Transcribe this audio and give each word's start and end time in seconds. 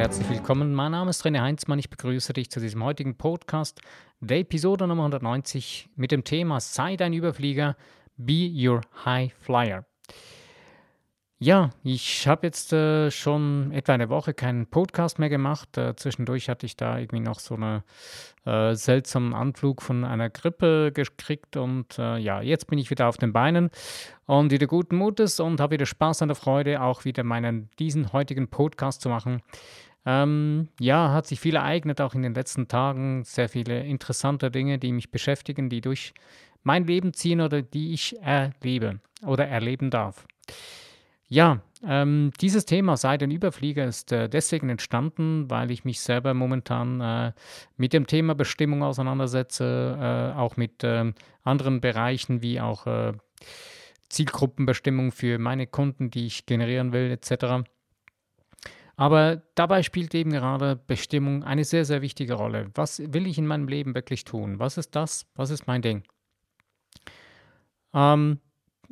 herzlich 0.00 0.30
willkommen. 0.30 0.72
Mein 0.72 0.92
Name 0.92 1.10
ist 1.10 1.26
René 1.26 1.42
Heinzmann. 1.42 1.78
Ich 1.78 1.90
begrüße 1.90 2.32
dich 2.32 2.50
zu 2.50 2.58
diesem 2.58 2.82
heutigen 2.82 3.18
Podcast, 3.18 3.82
der 4.20 4.38
Episode 4.38 4.86
Nummer 4.86 5.02
190 5.02 5.90
mit 5.94 6.10
dem 6.10 6.24
Thema 6.24 6.58
Sei 6.58 6.96
dein 6.96 7.12
Überflieger, 7.12 7.76
Be 8.16 8.50
Your 8.50 8.80
High 9.04 9.30
Flyer. 9.34 9.84
Ja, 11.38 11.70
ich 11.82 12.26
habe 12.26 12.46
jetzt 12.46 12.72
äh, 12.72 13.10
schon 13.10 13.72
etwa 13.72 13.92
eine 13.92 14.08
Woche 14.08 14.32
keinen 14.32 14.66
Podcast 14.66 15.18
mehr 15.18 15.28
gemacht. 15.28 15.76
Äh, 15.76 15.96
zwischendurch 15.96 16.48
hatte 16.48 16.64
ich 16.64 16.76
da 16.76 16.98
irgendwie 16.98 17.20
noch 17.20 17.38
so 17.38 17.56
einen 17.56 17.82
äh, 18.46 18.74
seltsamen 18.74 19.34
Anflug 19.34 19.82
von 19.82 20.04
einer 20.04 20.30
Grippe 20.30 20.92
gekriegt 20.92 21.58
und 21.58 21.98
äh, 21.98 22.16
ja, 22.16 22.40
jetzt 22.40 22.68
bin 22.68 22.78
ich 22.78 22.90
wieder 22.90 23.06
auf 23.06 23.18
den 23.18 23.34
Beinen 23.34 23.70
und 24.24 24.50
wieder 24.50 24.66
guten 24.66 24.96
Mutes 24.96 25.40
und 25.40 25.60
habe 25.60 25.74
wieder 25.74 25.86
Spaß 25.86 26.22
an 26.22 26.28
der 26.28 26.36
Freude, 26.36 26.80
auch 26.80 27.04
wieder 27.04 27.22
meinen 27.22 27.70
diesen 27.78 28.14
heutigen 28.14 28.48
Podcast 28.48 29.02
zu 29.02 29.10
machen. 29.10 29.42
Ähm, 30.06 30.68
ja, 30.78 31.12
hat 31.12 31.26
sich 31.26 31.40
viel 31.40 31.56
ereignet, 31.56 32.00
auch 32.00 32.14
in 32.14 32.22
den 32.22 32.34
letzten 32.34 32.68
Tagen. 32.68 33.24
Sehr 33.24 33.48
viele 33.48 33.84
interessante 33.84 34.50
Dinge, 34.50 34.78
die 34.78 34.92
mich 34.92 35.10
beschäftigen, 35.10 35.68
die 35.68 35.80
durch 35.80 36.14
mein 36.62 36.86
Leben 36.86 37.12
ziehen 37.12 37.40
oder 37.40 37.62
die 37.62 37.92
ich 37.92 38.18
erlebe 38.20 39.00
oder 39.24 39.46
erleben 39.46 39.90
darf. 39.90 40.26
Ja, 41.28 41.60
ähm, 41.86 42.32
dieses 42.40 42.66
Thema 42.66 42.96
Sei 42.96 43.16
ein 43.16 43.30
Überflieger 43.30 43.84
ist 43.84 44.10
äh, 44.10 44.28
deswegen 44.28 44.68
entstanden, 44.68 45.48
weil 45.48 45.70
ich 45.70 45.84
mich 45.84 46.00
selber 46.00 46.34
momentan 46.34 47.00
äh, 47.00 47.32
mit 47.76 47.92
dem 47.92 48.06
Thema 48.06 48.34
Bestimmung 48.34 48.82
auseinandersetze, 48.82 50.34
äh, 50.34 50.38
auch 50.38 50.56
mit 50.56 50.82
ähm, 50.82 51.14
anderen 51.44 51.80
Bereichen 51.80 52.42
wie 52.42 52.60
auch 52.60 52.86
äh, 52.86 53.12
Zielgruppenbestimmung 54.08 55.12
für 55.12 55.38
meine 55.38 55.66
Kunden, 55.66 56.10
die 56.10 56.26
ich 56.26 56.46
generieren 56.46 56.92
will, 56.92 57.10
etc. 57.12 57.64
Aber 59.00 59.40
dabei 59.54 59.82
spielt 59.82 60.14
eben 60.14 60.30
gerade 60.30 60.76
Bestimmung 60.76 61.42
eine 61.42 61.64
sehr, 61.64 61.86
sehr 61.86 62.02
wichtige 62.02 62.34
Rolle. 62.34 62.70
Was 62.74 62.98
will 62.98 63.26
ich 63.26 63.38
in 63.38 63.46
meinem 63.46 63.66
Leben 63.66 63.94
wirklich 63.94 64.26
tun? 64.26 64.58
Was 64.58 64.76
ist 64.76 64.94
das? 64.94 65.24
Was 65.34 65.48
ist 65.48 65.66
mein 65.66 65.80
Ding? 65.80 66.02
Ähm, 67.94 68.40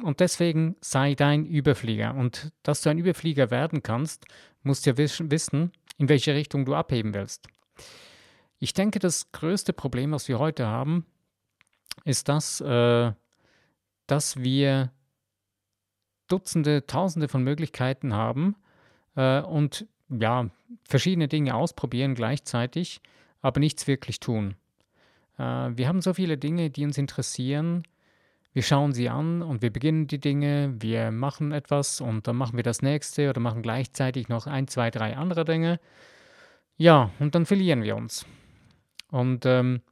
und 0.03 0.21
deswegen 0.21 0.77
sei 0.81 1.15
dein 1.15 1.45
Überflieger. 1.45 2.15
Und 2.15 2.53
dass 2.63 2.81
du 2.81 2.89
ein 2.89 2.97
Überflieger 2.97 3.51
werden 3.51 3.83
kannst, 3.83 4.25
musst 4.63 4.87
du 4.87 4.91
ja 4.93 4.97
wissen, 4.97 5.73
in 5.99 6.09
welche 6.09 6.33
Richtung 6.33 6.65
du 6.65 6.75
abheben 6.75 7.13
willst. 7.13 7.47
Ich 8.61 8.73
denke, 8.73 9.01
das 9.01 9.31
größte 9.33 9.75
Problem, 9.75 10.13
was 10.13 10.27
wir 10.27 10.39
heute 10.39 10.69
haben, 10.69 11.05
ist 12.05 12.31
das, 12.31 12.63
äh, 12.63 13.13
dass 14.07 14.39
wir 14.39 14.91
Dutzende, 16.29 16.87
Tausende 16.87 17.29
von 17.29 17.45
Möglichkeiten 17.45 18.15
haben 18.15 18.57
äh, 19.15 19.43
und 19.43 19.87
ja, 20.09 20.49
verschiedene 20.85 21.29
Dinge 21.29 21.55
ausprobieren 21.55 22.15
gleichzeitig, 22.15 23.01
aber 23.41 23.61
nichts 23.61 23.87
wirklich 23.87 24.21
tun. 24.21 24.55
Äh, 25.39 25.43
wir 25.43 25.89
haben 25.89 26.01
so 26.01 26.15
viele 26.15 26.39
Dinge, 26.39 26.71
die 26.71 26.85
uns 26.85 26.99
interessieren, 26.99 27.85
wir 28.53 28.63
schauen 28.63 28.93
sie 28.93 29.09
an 29.09 29.43
und 29.43 29.63
wir 29.63 29.73
beginnen 29.73 30.07
die 30.07 30.21
Dinge, 30.21 30.75
wir 30.79 31.11
machen 31.11 31.53
etwas 31.53 32.01
und 32.01 32.27
dann 32.27 32.37
machen 32.37 32.57
wir 32.57 32.65
das 32.65 32.83
nächste 32.83 33.31
oder 33.31 33.41
machen 33.41 33.63
gleichzeitig 33.63 34.29
noch 34.29 34.47
ein, 34.47 34.67
zwei, 34.67 34.91
drei 34.91 35.17
andere 35.17 35.45
Dinge. 35.45 35.79
Ja, 36.77 37.11
und 37.19 37.35
dann 37.35 37.47
verlieren 37.47 37.83
wir 37.83 37.95
uns. 37.97 38.27
Und 39.11 39.47
ähm, 39.47 39.83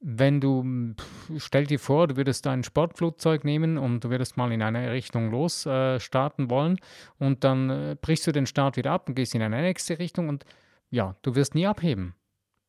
wenn 0.00 0.40
du, 0.40 0.94
stell 1.38 1.66
dir 1.66 1.80
vor, 1.80 2.06
du 2.06 2.16
würdest 2.16 2.46
ein 2.46 2.62
Sportflugzeug 2.62 3.44
nehmen 3.44 3.78
und 3.78 4.04
du 4.04 4.10
würdest 4.10 4.36
mal 4.36 4.52
in 4.52 4.62
eine 4.62 4.92
Richtung 4.92 5.30
los 5.30 5.66
äh, 5.66 5.98
wollen 5.98 6.78
und 7.18 7.42
dann 7.42 7.70
äh, 7.70 7.96
brichst 8.00 8.26
du 8.26 8.32
den 8.32 8.46
Start 8.46 8.76
wieder 8.76 8.92
ab 8.92 9.08
und 9.08 9.16
gehst 9.16 9.34
in 9.34 9.42
eine 9.42 9.60
nächste 9.60 9.98
Richtung 9.98 10.28
und 10.28 10.44
ja, 10.90 11.16
du 11.22 11.34
wirst 11.34 11.54
nie 11.54 11.66
abheben. 11.66 12.14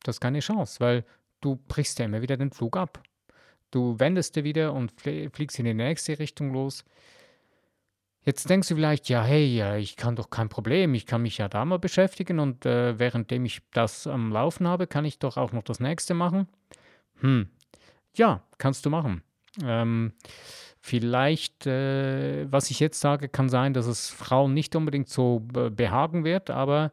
Das 0.02 0.16
ist 0.16 0.20
keine 0.20 0.40
Chance, 0.40 0.80
weil 0.80 1.04
du 1.40 1.56
brichst 1.68 1.98
ja 1.98 2.06
immer 2.06 2.22
wieder 2.22 2.36
den 2.36 2.50
Flug 2.50 2.76
ab. 2.76 3.02
Du 3.70 3.98
wendest 4.00 4.34
dir 4.34 4.42
wieder 4.42 4.72
und 4.72 4.92
fliegst 5.00 5.58
in 5.58 5.64
die 5.64 5.74
nächste 5.74 6.18
Richtung 6.18 6.52
los. 6.52 6.84
Jetzt 8.22 8.50
denkst 8.50 8.68
du 8.68 8.74
vielleicht, 8.74 9.08
ja, 9.08 9.22
hey, 9.22 9.78
ich 9.78 9.96
kann 9.96 10.16
doch 10.16 10.28
kein 10.28 10.48
Problem, 10.48 10.92
ich 10.94 11.06
kann 11.06 11.22
mich 11.22 11.38
ja 11.38 11.48
da 11.48 11.64
mal 11.64 11.78
beschäftigen 11.78 12.38
und 12.38 12.66
äh, 12.66 12.98
währenddem 12.98 13.46
ich 13.46 13.62
das 13.72 14.06
am 14.06 14.32
Laufen 14.32 14.66
habe, 14.66 14.86
kann 14.86 15.04
ich 15.04 15.18
doch 15.18 15.36
auch 15.36 15.52
noch 15.52 15.62
das 15.62 15.80
nächste 15.80 16.12
machen. 16.12 16.48
Hm, 17.20 17.48
ja, 18.14 18.42
kannst 18.58 18.84
du 18.86 18.90
machen. 18.90 19.22
Ähm, 19.62 20.12
vielleicht, 20.80 21.66
äh, 21.66 22.50
was 22.50 22.70
ich 22.70 22.80
jetzt 22.80 23.00
sage, 23.00 23.28
kann 23.28 23.48
sein, 23.48 23.74
dass 23.74 23.86
es 23.86 24.08
Frauen 24.08 24.54
nicht 24.54 24.74
unbedingt 24.76 25.08
so 25.08 25.40
behagen 25.40 26.24
wird, 26.24 26.50
aber 26.50 26.92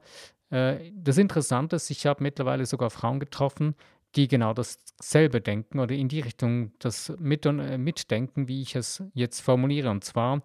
äh, 0.49 0.91
das 0.93 1.17
Interessante 1.17 1.75
ist, 1.75 1.89
ich 1.89 2.05
habe 2.05 2.23
mittlerweile 2.23 2.65
sogar 2.65 2.89
Frauen 2.89 3.19
getroffen, 3.19 3.75
die 4.15 4.27
genau 4.27 4.53
dasselbe 4.53 5.41
denken 5.41 5.79
oder 5.79 5.93
in 5.93 6.07
die 6.07 6.21
Richtung 6.21 6.71
das 6.79 7.13
mit 7.19 7.45
und, 7.45 7.59
äh, 7.59 7.77
mitdenken, 7.77 8.47
wie 8.47 8.61
ich 8.61 8.75
es 8.75 9.03
jetzt 9.13 9.41
formuliere. 9.41 9.89
Und 9.89 10.03
zwar, 10.03 10.41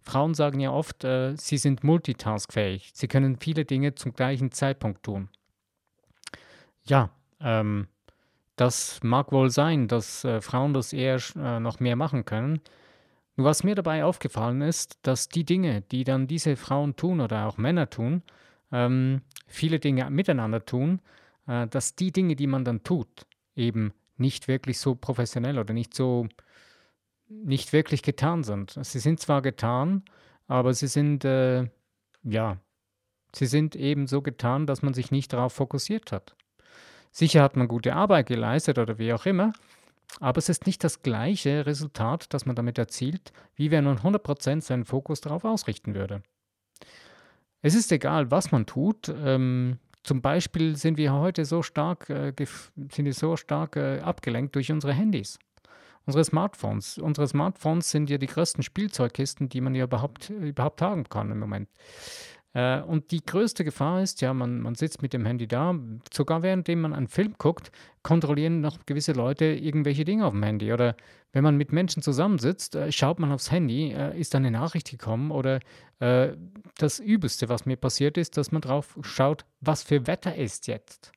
Frauen 0.00 0.34
sagen 0.34 0.60
ja 0.60 0.72
oft, 0.72 1.04
äh, 1.04 1.36
sie 1.36 1.58
sind 1.58 1.84
multitaskfähig. 1.84 2.90
Sie 2.94 3.08
können 3.08 3.36
viele 3.38 3.64
Dinge 3.64 3.94
zum 3.94 4.14
gleichen 4.14 4.50
Zeitpunkt 4.50 5.02
tun. 5.04 5.28
Ja, 6.84 7.10
ähm, 7.40 7.86
das 8.62 9.00
mag 9.02 9.32
wohl 9.32 9.50
sein, 9.50 9.88
dass 9.88 10.24
äh, 10.24 10.40
Frauen 10.40 10.72
das 10.72 10.92
eher 10.92 11.18
äh, 11.34 11.58
noch 11.58 11.80
mehr 11.80 11.96
machen 11.96 12.24
können. 12.24 12.60
Nur 13.34 13.48
was 13.48 13.64
mir 13.64 13.74
dabei 13.74 14.04
aufgefallen 14.04 14.60
ist, 14.60 15.00
dass 15.02 15.28
die 15.28 15.44
Dinge, 15.44 15.80
die 15.80 16.04
dann 16.04 16.28
diese 16.28 16.54
Frauen 16.54 16.94
tun 16.94 17.20
oder 17.20 17.48
auch 17.48 17.56
Männer 17.56 17.90
tun, 17.90 18.22
ähm, 18.70 19.22
viele 19.48 19.80
Dinge 19.80 20.08
miteinander 20.10 20.64
tun, 20.64 21.00
äh, 21.48 21.66
dass 21.66 21.96
die 21.96 22.12
Dinge, 22.12 22.36
die 22.36 22.46
man 22.46 22.64
dann 22.64 22.84
tut, 22.84 23.26
eben 23.56 23.94
nicht 24.16 24.46
wirklich 24.46 24.78
so 24.78 24.94
professionell 24.94 25.58
oder 25.58 25.74
nicht 25.74 25.92
so, 25.92 26.28
nicht 27.28 27.72
wirklich 27.72 28.04
getan 28.04 28.44
sind. 28.44 28.78
Sie 28.80 29.00
sind 29.00 29.18
zwar 29.18 29.42
getan, 29.42 30.04
aber 30.46 30.72
sie 30.72 30.86
sind, 30.86 31.24
äh, 31.24 31.68
ja, 32.22 32.58
sie 33.34 33.46
sind 33.46 33.74
eben 33.74 34.06
so 34.06 34.22
getan, 34.22 34.68
dass 34.68 34.82
man 34.82 34.94
sich 34.94 35.10
nicht 35.10 35.32
darauf 35.32 35.52
fokussiert 35.52 36.12
hat. 36.12 36.36
Sicher 37.12 37.42
hat 37.42 37.56
man 37.56 37.68
gute 37.68 37.94
Arbeit 37.94 38.26
geleistet 38.26 38.78
oder 38.78 38.98
wie 38.98 39.12
auch 39.12 39.26
immer, 39.26 39.52
aber 40.20 40.38
es 40.38 40.48
ist 40.48 40.66
nicht 40.66 40.82
das 40.82 41.02
gleiche 41.02 41.66
Resultat, 41.66 42.32
das 42.32 42.46
man 42.46 42.56
damit 42.56 42.78
erzielt, 42.78 43.32
wie 43.54 43.70
wenn 43.70 43.84
man 43.84 43.98
100% 43.98 44.62
seinen 44.62 44.84
Fokus 44.84 45.20
darauf 45.20 45.44
ausrichten 45.44 45.94
würde. 45.94 46.22
Es 47.60 47.74
ist 47.74 47.92
egal, 47.92 48.30
was 48.30 48.50
man 48.50 48.66
tut, 48.66 49.08
ähm, 49.08 49.78
zum 50.02 50.20
Beispiel 50.20 50.74
sind 50.76 50.96
wir 50.96 51.12
heute 51.12 51.44
so 51.44 51.62
stark, 51.62 52.10
äh, 52.10 52.32
sind 52.74 53.04
wir 53.04 53.14
so 53.14 53.36
stark 53.36 53.76
äh, 53.76 54.00
abgelenkt 54.00 54.56
durch 54.56 54.72
unsere 54.72 54.92
Handys, 54.92 55.38
unsere 56.06 56.24
Smartphones. 56.24 56.98
Unsere 56.98 57.28
Smartphones 57.28 57.90
sind 57.90 58.10
ja 58.10 58.18
die 58.18 58.26
größten 58.26 58.64
Spielzeugkisten, 58.64 59.48
die 59.48 59.60
man 59.60 59.76
ja 59.76 59.84
überhaupt, 59.84 60.30
überhaupt 60.30 60.82
haben 60.82 61.08
kann 61.08 61.30
im 61.30 61.38
Moment. 61.38 61.68
Äh, 62.54 62.80
und 62.82 63.10
die 63.10 63.24
größte 63.24 63.64
Gefahr 63.64 64.02
ist, 64.02 64.20
ja, 64.20 64.34
man, 64.34 64.60
man 64.60 64.74
sitzt 64.74 65.02
mit 65.02 65.12
dem 65.12 65.24
Handy 65.24 65.46
da, 65.46 65.74
sogar 66.12 66.42
währenddem 66.42 66.82
man 66.82 66.92
einen 66.92 67.08
Film 67.08 67.34
guckt, 67.38 67.72
kontrollieren 68.02 68.60
noch 68.60 68.84
gewisse 68.84 69.12
Leute 69.12 69.46
irgendwelche 69.46 70.04
Dinge 70.04 70.26
auf 70.26 70.32
dem 70.32 70.42
Handy. 70.42 70.72
Oder 70.72 70.96
wenn 71.32 71.44
man 71.44 71.56
mit 71.56 71.72
Menschen 71.72 72.02
zusammensitzt, 72.02 72.74
äh, 72.74 72.92
schaut 72.92 73.18
man 73.18 73.32
aufs 73.32 73.50
Handy, 73.50 73.92
äh, 73.92 74.18
ist 74.18 74.34
eine 74.34 74.50
Nachricht 74.50 74.90
gekommen 74.90 75.30
oder 75.30 75.60
äh, 76.00 76.32
das 76.76 76.98
Übelste, 76.98 77.48
was 77.48 77.64
mir 77.64 77.76
passiert 77.76 78.18
ist, 78.18 78.36
dass 78.36 78.52
man 78.52 78.60
drauf 78.60 78.98
schaut, 79.02 79.44
was 79.60 79.82
für 79.82 80.06
Wetter 80.06 80.34
ist 80.34 80.66
jetzt. 80.66 81.12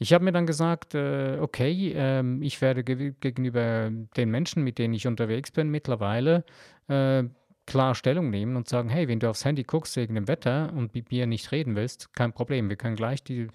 Ich 0.00 0.12
habe 0.12 0.24
mir 0.24 0.32
dann 0.32 0.46
gesagt, 0.46 0.94
äh, 0.96 1.38
okay, 1.40 1.92
ähm, 1.94 2.42
ich 2.42 2.60
werde 2.60 2.82
ge 2.82 3.14
gegenüber 3.20 3.90
den 4.16 4.30
Menschen, 4.30 4.64
mit 4.64 4.78
denen 4.78 4.94
ich 4.94 5.06
unterwegs 5.06 5.52
bin, 5.52 5.70
mittlerweile 5.70 6.44
äh, 6.88 7.24
klar 7.66 7.94
Stellung 7.94 8.30
nehmen 8.30 8.56
und 8.56 8.68
sagen, 8.68 8.88
hey, 8.88 9.08
wenn 9.08 9.20
du 9.20 9.28
aufs 9.28 9.44
Handy 9.44 9.62
guckst 9.62 9.96
wegen 9.96 10.14
dem 10.14 10.28
Wetter 10.28 10.72
und 10.74 10.94
mit 10.94 11.10
mir 11.10 11.26
nicht 11.26 11.50
reden 11.52 11.76
willst, 11.76 12.12
kein 12.14 12.32
Problem. 12.32 12.68
Wir 12.68 12.76
können 12.76 12.96
gleich 12.96 13.22
die, 13.22 13.48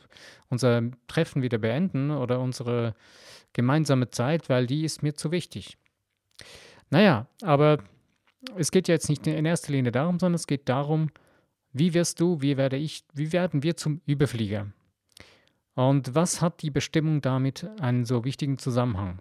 unser 0.49 0.83
Treffen 1.07 1.41
wieder 1.41 1.57
beenden 1.57 2.11
oder 2.11 2.39
unsere 2.39 2.95
gemeinsame 3.53 4.09
Zeit, 4.09 4.49
weil 4.49 4.67
die 4.67 4.83
ist 4.83 5.03
mir 5.03 5.15
zu 5.15 5.31
wichtig. 5.31 5.77
Naja, 6.89 7.27
aber 7.41 7.79
es 8.55 8.71
geht 8.71 8.87
ja 8.87 8.95
jetzt 8.95 9.09
nicht 9.09 9.27
in 9.27 9.45
erster 9.45 9.71
Linie 9.71 9.91
darum, 9.91 10.19
sondern 10.19 10.35
es 10.35 10.47
geht 10.47 10.69
darum, 10.69 11.11
wie 11.71 11.93
wirst 11.93 12.19
du, 12.19 12.41
wie 12.41 12.57
werde 12.57 12.77
ich, 12.77 13.03
wie 13.13 13.31
werden 13.31 13.61
wir 13.63 13.77
zum 13.77 14.01
Überflieger? 14.05 14.67
Und 15.75 16.15
was 16.15 16.41
hat 16.41 16.61
die 16.61 16.71
Bestimmung 16.71 17.21
damit 17.21 17.67
einen 17.79 18.05
so 18.05 18.25
wichtigen 18.25 18.57
Zusammenhang? 18.57 19.19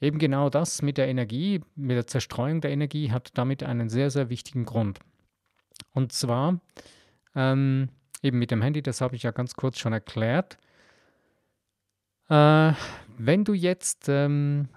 Eben 0.00 0.18
genau 0.18 0.50
das 0.50 0.82
mit 0.82 0.98
der 0.98 1.08
Energie, 1.08 1.62
mit 1.74 1.96
der 1.96 2.06
Zerstreuung 2.06 2.60
der 2.60 2.70
Energie 2.70 3.10
hat 3.10 3.30
damit 3.34 3.62
einen 3.62 3.88
sehr, 3.88 4.10
sehr 4.10 4.28
wichtigen 4.28 4.64
Grund. 4.64 5.00
Und 5.92 6.12
zwar 6.12 6.60
ähm, 7.34 7.88
eben 8.22 8.38
mit 8.38 8.50
dem 8.50 8.62
Handy, 8.62 8.82
das 8.82 9.00
habe 9.00 9.16
ich 9.16 9.22
ja 9.22 9.30
ganz 9.30 9.54
kurz 9.54 9.78
schon 9.78 9.92
erklärt. 9.92 10.58
Äh, 12.28 12.72
wenn 13.18 13.44
du 13.44 13.54
jetzt, 13.54 14.08
ähm, 14.08 14.68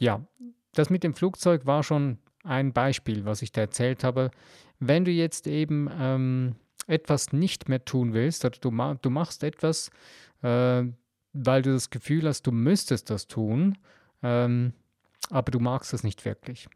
ja, 0.00 0.26
das 0.72 0.90
mit 0.90 1.04
dem 1.04 1.14
Flugzeug 1.14 1.66
war 1.66 1.82
schon 1.82 2.18
ein 2.42 2.72
Beispiel, 2.72 3.24
was 3.24 3.42
ich 3.42 3.52
da 3.52 3.62
erzählt 3.62 4.04
habe. 4.04 4.30
wenn 4.80 5.04
du 5.04 5.10
jetzt 5.10 5.46
eben 5.46 5.88
ähm, 5.98 6.56
etwas 6.86 7.32
nicht 7.32 7.68
mehr 7.68 7.84
tun 7.84 8.12
willst 8.12 8.44
oder 8.44 8.58
du, 8.60 8.70
ma 8.70 8.94
du 9.00 9.08
machst 9.08 9.44
etwas, 9.44 9.90
äh, 10.42 10.84
weil 11.34 11.62
du 11.62 11.72
das 11.72 11.90
Gefühl 11.90 12.26
hast, 12.26 12.46
du 12.46 12.52
müsstest 12.52 13.10
das 13.10 13.26
tun, 13.26 13.76
ähm, 14.22 14.72
aber 15.30 15.50
du 15.50 15.60
magst 15.60 15.92
es 15.92 16.04
nicht 16.04 16.24
wirklich. 16.24 16.68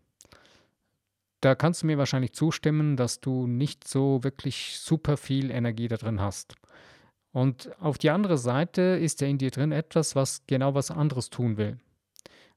Da 1.41 1.55
kannst 1.55 1.83
du 1.83 1.87
mir 1.87 1.99
wahrscheinlich 1.99 2.33
zustimmen, 2.33 2.97
dass 2.97 3.21
du 3.21 3.47
nicht 3.47 3.87
so 3.87 4.25
wirklich 4.25 4.79
super 4.79 5.17
viel 5.17 5.51
Energie 5.51 5.87
da 5.87 5.97
drin 5.97 6.21
hast. 6.21 6.57
Und 7.33 7.71
auf 7.81 7.99
die 7.99 8.11
andere 8.11 8.39
Seite 8.39 8.83
ist 8.83 9.21
ja 9.21 9.29
in 9.29 9.39
dir 9.39 9.53
drin 9.53 9.71
etwas, 9.71 10.17
was 10.17 10.43
genau 10.47 10.75
was 10.75 10.91
anderes 10.91 11.31
tun 11.31 11.57
will. 11.57 11.79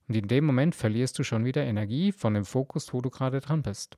Und 0.08 0.16
in 0.16 0.28
dem 0.28 0.46
Moment 0.46 0.74
verlierst 0.74 1.20
du 1.20 1.24
schon 1.24 1.46
wieder 1.46 1.64
Energie 1.64 2.12
von 2.12 2.34
dem 2.34 2.46
Fokus, 2.46 2.92
wo 2.94 3.02
du 3.02 3.12
gerade 3.12 3.40
dran 3.40 3.62
bist. 3.62 3.98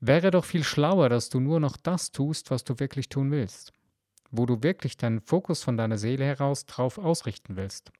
Wäre 0.00 0.30
doch 0.30 0.44
viel 0.44 0.64
schlauer, 0.64 1.08
dass 1.08 1.30
du 1.30 1.40
nur 1.40 1.60
noch 1.60 1.76
das 1.76 2.12
tust, 2.12 2.50
was 2.50 2.64
du 2.64 2.78
wirklich 2.78 3.08
tun 3.08 3.30
willst, 3.30 3.72
wo 4.32 4.46
du 4.46 4.62
wirklich 4.62 4.96
deinen 4.96 5.20
Fokus 5.20 5.62
von 5.62 5.76
deiner 5.76 5.98
Seele 5.98 6.24
heraus 6.24 6.66
drauf 6.66 6.98
ausrichten 6.98 7.56
willst. 7.56 7.92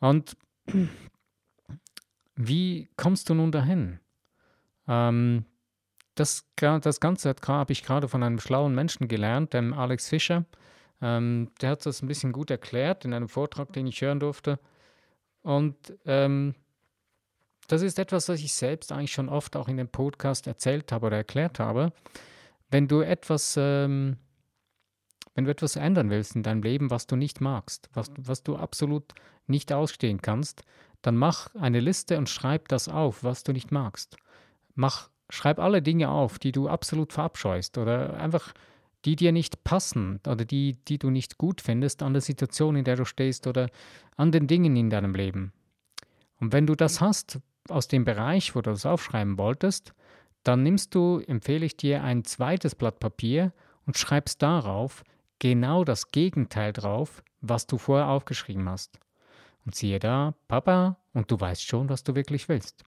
Und 0.00 0.36
wie 2.36 2.88
kommst 2.96 3.28
du 3.28 3.34
nun 3.34 3.52
dahin? 3.52 4.00
Ähm, 4.88 5.44
das, 6.14 6.46
das 6.56 7.00
Ganze 7.00 7.34
habe 7.46 7.72
ich 7.72 7.82
gerade 7.82 8.08
von 8.08 8.22
einem 8.22 8.40
schlauen 8.40 8.74
Menschen 8.74 9.08
gelernt, 9.08 9.52
dem 9.52 9.74
Alex 9.74 10.08
Fischer. 10.08 10.46
Ähm, 11.02 11.50
der 11.60 11.70
hat 11.70 11.84
das 11.84 12.00
ein 12.00 12.08
bisschen 12.08 12.32
gut 12.32 12.50
erklärt 12.50 13.04
in 13.04 13.12
einem 13.12 13.28
Vortrag, 13.28 13.72
den 13.72 13.86
ich 13.86 14.00
hören 14.00 14.20
durfte. 14.20 14.58
Und 15.42 15.76
ähm, 16.06 16.54
das 17.68 17.82
ist 17.82 17.98
etwas, 17.98 18.28
was 18.28 18.40
ich 18.40 18.52
selbst 18.52 18.92
eigentlich 18.92 19.12
schon 19.12 19.28
oft 19.28 19.56
auch 19.56 19.68
in 19.68 19.76
dem 19.76 19.88
Podcast 19.88 20.46
erzählt 20.46 20.92
habe 20.92 21.06
oder 21.06 21.16
erklärt 21.16 21.58
habe. 21.58 21.92
Wenn 22.70 22.88
du 22.88 23.00
etwas, 23.00 23.56
ähm, 23.58 24.16
wenn 25.36 25.44
du 25.44 25.50
etwas 25.50 25.76
ändern 25.76 26.08
willst 26.08 26.34
in 26.34 26.42
deinem 26.42 26.62
Leben, 26.62 26.90
was 26.90 27.06
du 27.06 27.14
nicht 27.14 27.42
magst, 27.42 27.90
was, 27.92 28.10
was 28.16 28.42
du 28.42 28.56
absolut 28.56 29.12
nicht 29.46 29.70
ausstehen 29.70 30.22
kannst, 30.22 30.62
dann 31.02 31.14
mach 31.14 31.54
eine 31.54 31.80
Liste 31.80 32.16
und 32.16 32.30
schreib 32.30 32.68
das 32.68 32.88
auf, 32.88 33.22
was 33.22 33.44
du 33.44 33.52
nicht 33.52 33.70
magst. 33.70 34.16
Mach 34.74 35.10
schreib 35.28 35.58
alle 35.58 35.82
Dinge 35.82 36.08
auf, 36.08 36.38
die 36.38 36.52
du 36.52 36.68
absolut 36.68 37.12
verabscheust 37.12 37.76
oder 37.76 38.18
einfach 38.18 38.54
die 39.04 39.14
dir 39.14 39.30
nicht 39.30 39.62
passen 39.62 40.20
oder 40.26 40.46
die, 40.46 40.78
die 40.88 40.98
du 40.98 41.10
nicht 41.10 41.36
gut 41.36 41.60
findest 41.60 42.02
an 42.02 42.14
der 42.14 42.22
Situation, 42.22 42.74
in 42.74 42.84
der 42.84 42.96
du 42.96 43.04
stehst 43.04 43.46
oder 43.46 43.68
an 44.16 44.32
den 44.32 44.46
Dingen 44.46 44.74
in 44.74 44.88
deinem 44.88 45.14
Leben. 45.14 45.52
Und 46.40 46.52
wenn 46.52 46.66
du 46.66 46.74
das 46.74 47.02
hast 47.02 47.40
aus 47.68 47.88
dem 47.88 48.04
Bereich, 48.04 48.54
wo 48.56 48.62
du 48.62 48.70
das 48.70 48.86
aufschreiben 48.86 49.36
wolltest, 49.36 49.92
dann 50.44 50.62
nimmst 50.62 50.94
du, 50.94 51.20
empfehle 51.20 51.66
ich 51.66 51.76
dir, 51.76 52.02
ein 52.02 52.24
zweites 52.24 52.74
Blatt 52.74 53.00
Papier 53.00 53.52
und 53.84 53.98
schreibst 53.98 54.42
darauf 54.42 55.04
genau 55.38 55.84
das 55.84 56.10
Gegenteil 56.10 56.72
drauf, 56.72 57.22
was 57.40 57.66
du 57.66 57.78
vorher 57.78 58.08
aufgeschrieben 58.08 58.68
hast. 58.68 58.98
Und 59.64 59.74
siehe 59.74 59.98
da, 59.98 60.34
Papa, 60.48 60.96
und 61.12 61.30
du 61.30 61.40
weißt 61.40 61.66
schon, 61.66 61.88
was 61.88 62.04
du 62.04 62.14
wirklich 62.14 62.48
willst. 62.48 62.84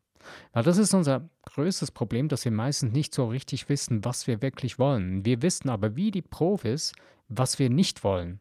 Weil 0.53 0.63
das 0.63 0.77
ist 0.77 0.93
unser 0.93 1.29
größtes 1.45 1.91
Problem, 1.91 2.27
dass 2.27 2.45
wir 2.45 2.51
meistens 2.51 2.93
nicht 2.93 3.13
so 3.13 3.27
richtig 3.27 3.69
wissen, 3.69 4.03
was 4.05 4.27
wir 4.27 4.41
wirklich 4.41 4.79
wollen. 4.79 5.25
Wir 5.25 5.41
wissen 5.41 5.69
aber 5.69 5.95
wie 5.95 6.11
die 6.11 6.21
Profis, 6.21 6.93
was 7.27 7.59
wir 7.59 7.69
nicht 7.69 8.03
wollen. 8.03 8.39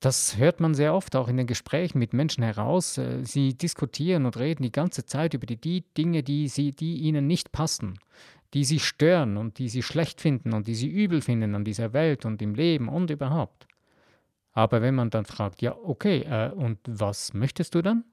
Das 0.00 0.36
hört 0.36 0.60
man 0.60 0.74
sehr 0.74 0.94
oft 0.94 1.16
auch 1.16 1.26
in 1.26 1.38
den 1.38 1.46
Gesprächen 1.46 1.98
mit 1.98 2.12
Menschen 2.12 2.44
heraus. 2.44 2.98
Äh, 2.98 3.24
sie 3.24 3.56
diskutieren 3.56 4.26
und 4.26 4.36
reden 4.36 4.62
die 4.62 4.72
ganze 4.72 5.06
Zeit 5.06 5.34
über 5.34 5.46
die, 5.46 5.56
die 5.56 5.84
Dinge, 5.96 6.22
die, 6.22 6.48
sie, 6.48 6.72
die 6.72 6.98
ihnen 6.98 7.26
nicht 7.26 7.50
passen, 7.50 7.98
die 8.54 8.64
sie 8.64 8.80
stören 8.80 9.36
und 9.36 9.58
die 9.58 9.68
sie 9.68 9.82
schlecht 9.82 10.20
finden 10.20 10.52
und 10.52 10.66
die 10.66 10.74
sie 10.74 10.88
übel 10.88 11.20
finden 11.20 11.54
an 11.54 11.64
dieser 11.64 11.92
Welt 11.92 12.24
und 12.24 12.40
im 12.42 12.54
Leben 12.54 12.88
und 12.88 13.10
überhaupt. 13.10 13.66
Aber 14.52 14.80
wenn 14.80 14.94
man 14.94 15.10
dann 15.10 15.26
fragt, 15.26 15.60
ja, 15.60 15.76
okay, 15.76 16.22
äh, 16.22 16.50
und 16.50 16.78
was 16.86 17.34
möchtest 17.34 17.74
du 17.74 17.82
dann? 17.82 18.04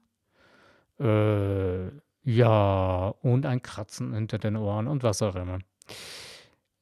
Äh, 1.00 1.90
ja, 2.24 3.14
und 3.22 3.46
ein 3.46 3.62
Kratzen 3.62 4.12
hinter 4.14 4.38
den 4.38 4.56
Ohren 4.56 4.86
und 4.86 5.02
was 5.02 5.22
auch 5.22 5.36
immer. 5.36 5.58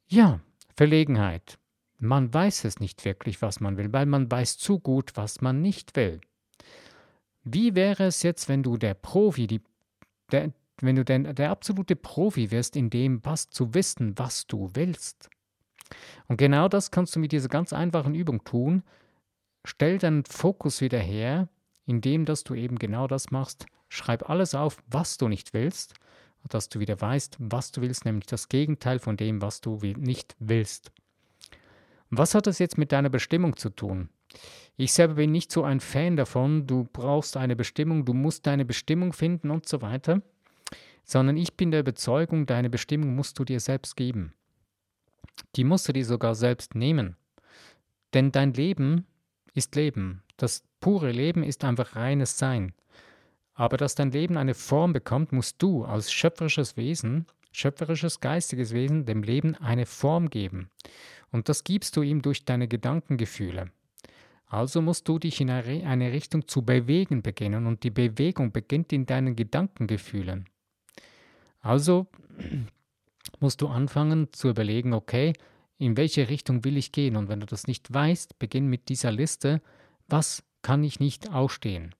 Ja, 0.06 0.40
Verlegenheit. 0.76 1.58
Man 1.98 2.32
weiß 2.34 2.64
es 2.64 2.80
nicht 2.80 3.04
wirklich, 3.04 3.40
was 3.42 3.60
man 3.60 3.76
will, 3.76 3.92
weil 3.92 4.06
man 4.06 4.30
weiß 4.30 4.58
zu 4.58 4.80
gut, 4.80 5.12
was 5.14 5.40
man 5.40 5.62
nicht 5.62 5.94
will. 5.94 6.20
Wie 7.44 7.74
wäre 7.74 8.04
es 8.04 8.22
jetzt, 8.22 8.48
wenn 8.48 8.62
du 8.62 8.76
der 8.76 8.94
Profi, 8.94 9.46
die, 9.46 9.60
der, 10.30 10.52
wenn 10.82 10.96
du 10.96 11.04
der, 11.04 11.32
der 11.32 11.50
absolute 11.50 11.96
Profi 11.96 12.50
wirst 12.50 12.76
in 12.76 12.90
dem, 12.90 13.24
was 13.24 13.50
zu 13.50 13.74
wissen, 13.74 14.18
was 14.18 14.46
du 14.46 14.70
willst? 14.74 15.30
Und 16.28 16.36
genau 16.36 16.68
das 16.68 16.90
kannst 16.90 17.16
du 17.16 17.20
mit 17.20 17.32
dieser 17.32 17.48
ganz 17.48 17.72
einfachen 17.72 18.14
Übung 18.14 18.44
tun. 18.44 18.82
Stell 19.64 19.98
deinen 19.98 20.24
Fokus 20.24 20.80
wieder 20.80 20.98
her, 20.98 21.48
indem 21.86 22.24
dass 22.24 22.44
du 22.44 22.54
eben 22.54 22.78
genau 22.78 23.06
das 23.06 23.30
machst, 23.30 23.66
Schreib 23.94 24.30
alles 24.30 24.54
auf, 24.54 24.82
was 24.86 25.18
du 25.18 25.28
nicht 25.28 25.52
willst, 25.52 25.92
dass 26.48 26.70
du 26.70 26.80
wieder 26.80 26.98
weißt, 26.98 27.36
was 27.38 27.72
du 27.72 27.82
willst, 27.82 28.06
nämlich 28.06 28.24
das 28.24 28.48
Gegenteil 28.48 28.98
von 28.98 29.18
dem, 29.18 29.42
was 29.42 29.60
du 29.60 29.78
nicht 29.82 30.34
willst. 30.38 30.92
Was 32.08 32.34
hat 32.34 32.46
das 32.46 32.58
jetzt 32.58 32.78
mit 32.78 32.90
deiner 32.90 33.10
Bestimmung 33.10 33.54
zu 33.58 33.68
tun? 33.68 34.08
Ich 34.78 34.94
selber 34.94 35.16
bin 35.16 35.30
nicht 35.30 35.52
so 35.52 35.62
ein 35.62 35.80
Fan 35.80 36.16
davon, 36.16 36.66
du 36.66 36.88
brauchst 36.90 37.36
eine 37.36 37.54
Bestimmung, 37.54 38.06
du 38.06 38.14
musst 38.14 38.46
deine 38.46 38.64
Bestimmung 38.64 39.12
finden 39.12 39.50
und 39.50 39.68
so 39.68 39.82
weiter, 39.82 40.22
sondern 41.04 41.36
ich 41.36 41.56
bin 41.56 41.70
der 41.70 41.80
Überzeugung, 41.80 42.46
deine 42.46 42.70
Bestimmung 42.70 43.14
musst 43.14 43.38
du 43.38 43.44
dir 43.44 43.60
selbst 43.60 43.96
geben. 43.96 44.32
Die 45.56 45.64
musst 45.64 45.88
du 45.88 45.92
dir 45.92 46.04
sogar 46.04 46.34
selbst 46.34 46.74
nehmen. 46.74 47.16
Denn 48.14 48.32
dein 48.32 48.52
Leben 48.52 49.06
ist 49.54 49.74
Leben. 49.74 50.22
Das 50.36 50.64
pure 50.80 51.10
Leben 51.10 51.42
ist 51.42 51.64
einfach 51.64 51.96
reines 51.96 52.38
Sein. 52.38 52.74
Aber 53.54 53.76
dass 53.76 53.94
dein 53.94 54.10
Leben 54.10 54.36
eine 54.36 54.54
Form 54.54 54.92
bekommt, 54.92 55.32
musst 55.32 55.62
du 55.62 55.84
als 55.84 56.12
schöpferisches 56.12 56.76
Wesen, 56.76 57.26
schöpferisches 57.52 58.20
geistiges 58.20 58.72
Wesen, 58.72 59.04
dem 59.04 59.22
Leben 59.22 59.54
eine 59.56 59.86
Form 59.86 60.30
geben. 60.30 60.70
Und 61.30 61.48
das 61.48 61.64
gibst 61.64 61.96
du 61.96 62.02
ihm 62.02 62.22
durch 62.22 62.44
deine 62.44 62.68
Gedankengefühle. 62.68 63.70
Also 64.46 64.82
musst 64.82 65.08
du 65.08 65.18
dich 65.18 65.40
in 65.40 65.48
eine 65.48 66.12
Richtung 66.12 66.46
zu 66.46 66.62
bewegen 66.62 67.22
beginnen 67.22 67.66
und 67.66 67.84
die 67.84 67.90
Bewegung 67.90 68.52
beginnt 68.52 68.92
in 68.92 69.06
deinen 69.06 69.34
Gedankengefühlen. 69.34 70.46
Also 71.62 72.06
musst 73.40 73.62
du 73.62 73.68
anfangen 73.68 74.32
zu 74.32 74.48
überlegen, 74.48 74.92
okay, 74.92 75.32
in 75.78 75.96
welche 75.96 76.28
Richtung 76.28 76.64
will 76.64 76.76
ich 76.76 76.92
gehen? 76.92 77.16
Und 77.16 77.28
wenn 77.28 77.40
du 77.40 77.46
das 77.46 77.66
nicht 77.66 77.92
weißt, 77.92 78.38
beginn 78.38 78.66
mit 78.66 78.88
dieser 78.88 79.10
Liste, 79.10 79.62
was 80.08 80.44
kann 80.60 80.84
ich 80.84 81.00
nicht 81.00 81.32
ausstehen? 81.32 81.94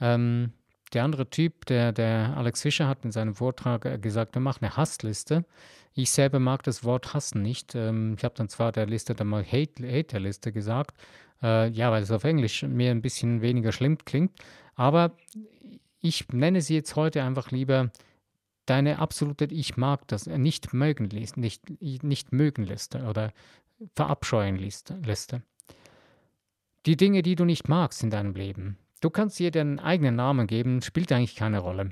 Ähm, 0.00 0.52
der 0.92 1.04
andere 1.04 1.28
Typ, 1.30 1.66
der, 1.66 1.92
der 1.92 2.36
Alex 2.36 2.62
Fischer 2.62 2.88
hat 2.88 3.04
in 3.04 3.12
seinem 3.12 3.34
Vortrag 3.34 3.84
äh, 3.84 3.98
gesagt, 3.98 4.36
er 4.36 4.40
macht 4.40 4.62
eine 4.62 4.76
Hassliste. 4.76 5.44
Ich 5.92 6.10
selber 6.10 6.38
mag 6.38 6.62
das 6.62 6.84
Wort 6.84 7.14
hassen 7.14 7.42
nicht. 7.42 7.74
Ähm, 7.74 8.14
ich 8.16 8.24
habe 8.24 8.34
dann 8.36 8.48
zwar 8.48 8.72
der 8.72 8.86
Liste 8.86 9.14
dann 9.14 9.28
mal 9.28 9.44
Hate, 9.44 9.86
Hater-Liste 9.86 10.52
gesagt, 10.52 10.96
äh, 11.42 11.68
ja, 11.70 11.90
weil 11.90 12.02
es 12.02 12.10
auf 12.10 12.24
Englisch 12.24 12.62
mir 12.62 12.90
ein 12.90 13.02
bisschen 13.02 13.40
weniger 13.40 13.72
schlimm 13.72 13.98
klingt, 13.98 14.32
aber 14.74 15.12
ich 16.00 16.28
nenne 16.28 16.60
sie 16.60 16.74
jetzt 16.74 16.96
heute 16.96 17.22
einfach 17.22 17.50
lieber 17.50 17.90
deine 18.70 18.98
absolute 18.98 19.46
Ich 19.46 19.76
mag 19.76 20.06
das 20.08 20.26
äh, 20.26 20.38
nicht 20.38 20.72
mögen 20.72 21.10
Liste, 21.10 21.40
nicht, 21.40 21.62
nicht 21.80 22.32
mögen 22.32 22.64
Liste 22.64 23.04
oder 23.04 23.32
verabscheuen 23.94 24.56
Liste. 24.56 25.42
Die 26.86 26.96
Dinge, 26.96 27.22
die 27.22 27.34
du 27.34 27.44
nicht 27.44 27.68
magst 27.68 28.02
in 28.02 28.10
deinem 28.10 28.34
Leben, 28.34 28.78
Du 29.00 29.08
kannst 29.08 29.40
ihr 29.40 29.50
den 29.50 29.78
eigenen 29.78 30.16
Namen 30.16 30.46
geben, 30.46 30.82
spielt 30.82 31.10
eigentlich 31.10 31.36
keine 31.36 31.60
Rolle. 31.60 31.90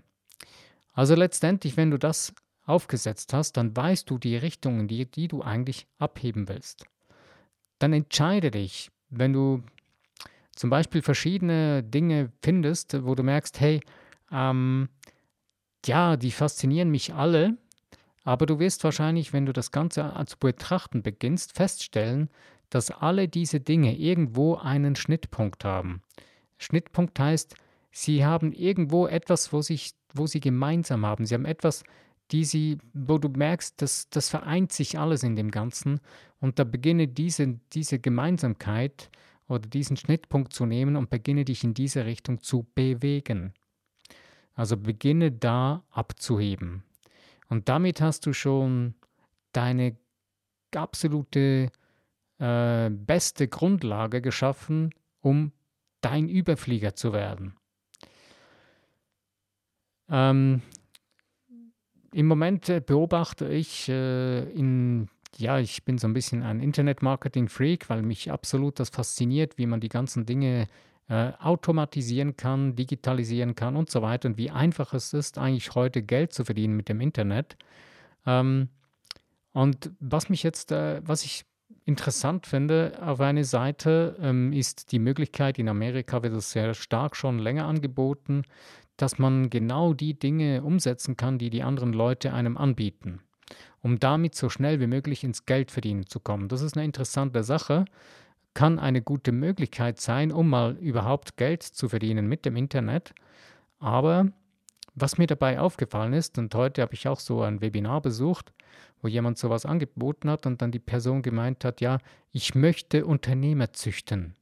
Also 0.92 1.14
letztendlich, 1.14 1.76
wenn 1.76 1.90
du 1.90 1.98
das 1.98 2.34
aufgesetzt 2.64 3.32
hast, 3.32 3.56
dann 3.56 3.74
weißt 3.74 4.08
du 4.10 4.18
die 4.18 4.36
Richtungen, 4.36 4.88
die, 4.88 5.06
die 5.10 5.28
du 5.28 5.42
eigentlich 5.42 5.86
abheben 5.98 6.48
willst. 6.48 6.84
Dann 7.78 7.94
entscheide 7.94 8.50
dich, 8.50 8.90
wenn 9.08 9.32
du 9.32 9.62
zum 10.54 10.68
Beispiel 10.68 11.00
verschiedene 11.00 11.82
Dinge 11.82 12.30
findest, 12.42 13.04
wo 13.04 13.14
du 13.14 13.22
merkst, 13.22 13.58
hey, 13.60 13.80
ähm, 14.30 14.88
ja, 15.86 16.16
die 16.16 16.30
faszinieren 16.30 16.90
mich 16.90 17.14
alle, 17.14 17.56
aber 18.24 18.46
du 18.46 18.58
wirst 18.58 18.84
wahrscheinlich, 18.84 19.32
wenn 19.32 19.46
du 19.46 19.52
das 19.52 19.70
Ganze 19.70 20.12
zu 20.26 20.36
betrachten 20.38 21.02
beginnst, 21.02 21.54
feststellen, 21.54 22.28
dass 22.70 22.90
alle 22.90 23.28
diese 23.28 23.60
Dinge 23.60 23.96
irgendwo 23.96 24.56
einen 24.56 24.96
Schnittpunkt 24.96 25.64
haben. 25.64 26.02
Schnittpunkt 26.58 27.18
heißt, 27.18 27.54
sie 27.90 28.24
haben 28.24 28.52
irgendwo 28.52 29.06
etwas, 29.06 29.52
wo, 29.52 29.62
sich, 29.62 29.94
wo 30.12 30.26
sie 30.26 30.40
gemeinsam 30.40 31.06
haben. 31.06 31.24
Sie 31.24 31.34
haben 31.34 31.46
etwas, 31.46 31.84
die 32.30 32.44
sie, 32.44 32.78
wo 32.92 33.18
du 33.18 33.28
merkst, 33.28 33.80
dass 33.80 34.10
das 34.10 34.28
vereint 34.28 34.72
sich 34.72 34.98
alles 34.98 35.22
in 35.22 35.36
dem 35.36 35.50
Ganzen 35.50 36.00
und 36.40 36.58
da 36.58 36.64
beginne 36.64 37.08
diese, 37.08 37.58
diese 37.72 37.98
Gemeinsamkeit 37.98 39.10
oder 39.48 39.66
diesen 39.66 39.96
Schnittpunkt 39.96 40.52
zu 40.52 40.66
nehmen 40.66 40.96
und 40.96 41.08
beginne 41.10 41.44
dich 41.44 41.64
in 41.64 41.72
diese 41.72 42.04
Richtung 42.04 42.42
zu 42.42 42.66
bewegen. 42.74 43.54
Also 44.58 44.76
beginne 44.76 45.30
da 45.30 45.84
abzuheben. 45.92 46.82
Und 47.48 47.68
damit 47.68 48.00
hast 48.00 48.26
du 48.26 48.32
schon 48.32 48.94
deine 49.52 49.96
absolute 50.74 51.70
äh, 52.38 52.90
beste 52.90 53.46
Grundlage 53.46 54.20
geschaffen, 54.20 54.92
um 55.20 55.52
dein 56.00 56.28
Überflieger 56.28 56.96
zu 56.96 57.12
werden. 57.12 57.54
Ähm, 60.10 60.62
Im 62.12 62.26
Moment 62.26 62.68
äh, 62.68 62.80
beobachte 62.84 63.46
ich 63.46 63.88
äh, 63.88 64.42
in, 64.50 65.08
ja, 65.36 65.60
ich 65.60 65.84
bin 65.84 65.98
so 65.98 66.08
ein 66.08 66.14
bisschen 66.14 66.42
ein 66.42 66.58
Internet-Marketing-Freak, 66.58 67.88
weil 67.90 68.02
mich 68.02 68.32
absolut 68.32 68.80
das 68.80 68.90
fasziniert, 68.90 69.56
wie 69.56 69.66
man 69.66 69.78
die 69.78 69.88
ganzen 69.88 70.26
Dinge 70.26 70.66
äh, 71.08 71.32
automatisieren 71.40 72.36
kann, 72.36 72.76
digitalisieren 72.76 73.54
kann 73.54 73.76
und 73.76 73.90
so 73.90 74.02
weiter 74.02 74.28
und 74.28 74.38
wie 74.38 74.50
einfach 74.50 74.92
es 74.94 75.12
ist, 75.12 75.38
eigentlich 75.38 75.74
heute 75.74 76.02
Geld 76.02 76.32
zu 76.32 76.44
verdienen 76.44 76.76
mit 76.76 76.88
dem 76.88 77.00
Internet. 77.00 77.56
Ähm, 78.26 78.68
und 79.52 79.90
was 80.00 80.28
mich 80.28 80.42
jetzt, 80.42 80.70
äh, 80.72 81.00
was 81.04 81.24
ich 81.24 81.44
interessant 81.84 82.46
finde 82.46 82.98
auf 83.00 83.20
eine 83.20 83.44
Seite, 83.44 84.16
ähm, 84.20 84.52
ist 84.52 84.92
die 84.92 84.98
Möglichkeit, 84.98 85.58
in 85.58 85.68
Amerika 85.68 86.22
wird 86.22 86.34
es 86.34 86.52
sehr 86.52 86.74
stark 86.74 87.16
schon 87.16 87.38
länger 87.38 87.64
angeboten, 87.64 88.42
dass 88.98 89.18
man 89.18 89.48
genau 89.48 89.94
die 89.94 90.18
Dinge 90.18 90.62
umsetzen 90.62 91.16
kann, 91.16 91.38
die 91.38 91.50
die 91.50 91.62
anderen 91.62 91.92
Leute 91.94 92.34
einem 92.34 92.58
anbieten, 92.58 93.20
um 93.80 93.98
damit 93.98 94.34
so 94.34 94.50
schnell 94.50 94.80
wie 94.80 94.86
möglich 94.86 95.24
ins 95.24 95.46
Geld 95.46 95.70
verdienen 95.70 96.06
zu 96.06 96.20
kommen. 96.20 96.48
Das 96.48 96.60
ist 96.60 96.76
eine 96.76 96.84
interessante 96.84 97.42
Sache, 97.42 97.86
kann 98.58 98.80
eine 98.80 99.02
gute 99.02 99.30
Möglichkeit 99.30 100.00
sein, 100.00 100.32
um 100.32 100.48
mal 100.48 100.76
überhaupt 100.78 101.36
Geld 101.36 101.62
zu 101.62 101.88
verdienen 101.88 102.26
mit 102.26 102.44
dem 102.44 102.56
Internet. 102.56 103.14
Aber 103.78 104.32
was 104.96 105.16
mir 105.16 105.28
dabei 105.28 105.60
aufgefallen 105.60 106.12
ist, 106.12 106.38
und 106.38 106.52
heute 106.56 106.82
habe 106.82 106.92
ich 106.94 107.06
auch 107.06 107.20
so 107.20 107.42
ein 107.42 107.60
Webinar 107.60 108.02
besucht, 108.02 108.52
wo 109.00 109.06
jemand 109.06 109.38
sowas 109.38 109.64
angeboten 109.64 110.28
hat 110.28 110.44
und 110.44 110.60
dann 110.60 110.72
die 110.72 110.80
Person 110.80 111.22
gemeint 111.22 111.64
hat, 111.64 111.80
ja, 111.80 111.98
ich 112.32 112.56
möchte 112.56 113.06
Unternehmer 113.06 113.72
züchten. 113.74 114.34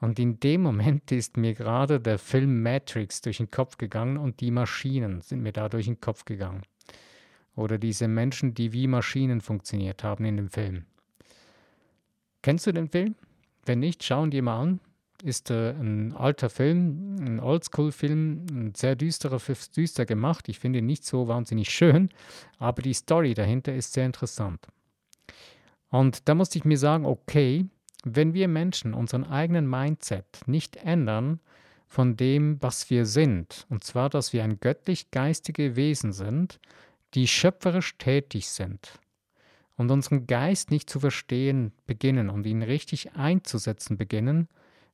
Und 0.00 0.18
in 0.18 0.40
dem 0.40 0.62
Moment 0.62 1.12
ist 1.12 1.36
mir 1.36 1.54
gerade 1.54 2.00
der 2.00 2.18
Film 2.18 2.60
Matrix 2.64 3.20
durch 3.20 3.36
den 3.36 3.52
Kopf 3.52 3.78
gegangen 3.78 4.16
und 4.16 4.40
die 4.40 4.50
Maschinen 4.50 5.20
sind 5.20 5.44
mir 5.44 5.52
da 5.52 5.68
durch 5.68 5.86
den 5.86 6.00
Kopf 6.00 6.24
gegangen. 6.24 6.62
Oder 7.54 7.78
diese 7.78 8.08
Menschen, 8.08 8.52
die 8.54 8.72
wie 8.72 8.88
Maschinen 8.88 9.40
funktioniert 9.40 10.02
haben 10.02 10.24
in 10.24 10.38
dem 10.38 10.50
Film. 10.50 10.86
Kennst 12.46 12.64
du 12.64 12.70
den 12.70 12.88
Film? 12.88 13.16
Wenn 13.64 13.80
nicht, 13.80 14.04
schauen 14.04 14.30
dir 14.30 14.40
mal 14.40 14.60
an. 14.60 14.80
Ist 15.24 15.50
äh, 15.50 15.70
ein 15.70 16.12
alter 16.12 16.48
Film, 16.48 17.16
ein 17.18 17.40
Oldschool-Film, 17.40 18.46
ein 18.48 18.72
sehr 18.76 18.94
düsterer, 18.94 19.40
düster 19.76 20.06
gemacht. 20.06 20.48
Ich 20.48 20.60
finde 20.60 20.78
ihn 20.78 20.86
nicht 20.86 21.04
so 21.04 21.26
wahnsinnig 21.26 21.70
schön, 21.70 22.08
aber 22.60 22.82
die 22.82 22.94
Story 22.94 23.34
dahinter 23.34 23.74
ist 23.74 23.94
sehr 23.94 24.06
interessant. 24.06 24.64
Und 25.90 26.28
da 26.28 26.36
musste 26.36 26.58
ich 26.58 26.64
mir 26.64 26.78
sagen, 26.78 27.04
okay, 27.04 27.66
wenn 28.04 28.32
wir 28.32 28.46
Menschen 28.46 28.94
unseren 28.94 29.24
eigenen 29.24 29.68
Mindset 29.68 30.42
nicht 30.46 30.76
ändern 30.76 31.40
von 31.88 32.16
dem, 32.16 32.62
was 32.62 32.90
wir 32.90 33.06
sind, 33.06 33.66
und 33.70 33.82
zwar, 33.82 34.08
dass 34.08 34.32
wir 34.32 34.44
ein 34.44 34.60
göttlich-geistige 34.60 35.74
Wesen 35.74 36.12
sind, 36.12 36.60
die 37.14 37.26
schöpferisch 37.26 37.98
tätig 37.98 38.48
sind, 38.50 39.00
und 39.76 39.90
unseren 39.90 40.26
Geist 40.26 40.70
nicht 40.70 40.88
zu 40.88 41.00
verstehen 41.00 41.72
beginnen 41.86 42.30
und 42.30 42.46
ihn 42.46 42.62
richtig 42.62 43.12
einzusetzen 43.14 43.96
beginnen, 43.96 44.48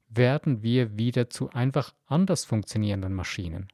werden 0.08 0.62
wir 0.62 0.98
wieder 0.98 1.30
zu 1.30 1.50
einfach 1.50 1.94
anders 2.06 2.44
funktionierenden 2.44 3.14
Maschinen. 3.14 3.68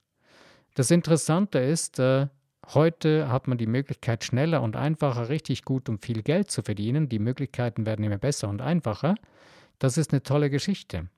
Das 0.74 0.90
Interessante 0.90 1.58
ist, 1.58 1.98
äh, 1.98 2.28
heute 2.68 3.28
hat 3.28 3.48
man 3.48 3.58
die 3.58 3.66
Möglichkeit, 3.66 4.22
schneller 4.22 4.62
und 4.62 4.76
einfacher 4.76 5.28
richtig 5.28 5.64
gut 5.64 5.88
und 5.88 6.04
viel 6.04 6.22
Geld 6.22 6.50
zu 6.50 6.62
verdienen. 6.62 7.08
Die 7.08 7.18
Möglichkeiten 7.18 7.86
werden 7.86 8.04
immer 8.04 8.18
besser 8.18 8.48
und 8.48 8.62
einfacher. 8.62 9.16
Das 9.78 9.98
ist 9.98 10.12
eine 10.12 10.22
tolle 10.22 10.50
Geschichte. 10.50 11.08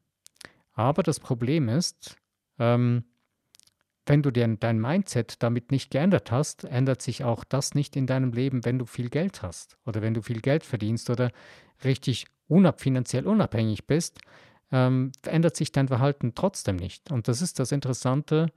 Aber 0.73 1.03
das 1.03 1.21
Problem 1.21 1.69
ist, 1.69 2.17
ähm, 2.59 3.05
wenn 4.11 4.25
du 4.25 4.33
dir 4.33 4.49
dein 4.59 4.81
Mindset 4.81 5.40
damit 5.40 5.71
nicht 5.71 5.93
geändert 5.93 6.33
hast, 6.33 6.64
ändert 6.64 7.00
sich 7.00 7.23
auch 7.23 7.45
das 7.45 7.76
nicht 7.76 7.95
in 7.95 8.09
deinem 8.09 8.33
Leben, 8.33 8.64
wenn 8.64 8.76
du 8.76 8.85
viel 8.85 9.09
Geld 9.09 9.40
hast 9.43 9.76
oder 9.87 10.02
wenn 10.02 10.14
du 10.14 10.21
viel 10.21 10.40
Geld 10.40 10.64
verdienst 10.64 11.11
oder 11.11 11.31
richtig 11.85 12.26
unab 12.49 12.81
finanziell 12.81 13.25
unabhängig 13.25 13.87
bist, 13.87 14.19
ähm, 14.73 15.12
ändert 15.25 15.55
sich 15.55 15.71
dein 15.71 15.87
Verhalten 15.87 16.35
trotzdem 16.35 16.75
nicht. 16.75 17.12
Und 17.12 17.29
das 17.29 17.40
ist 17.40 17.61
das 17.61 17.71
Interessante, 17.71 18.49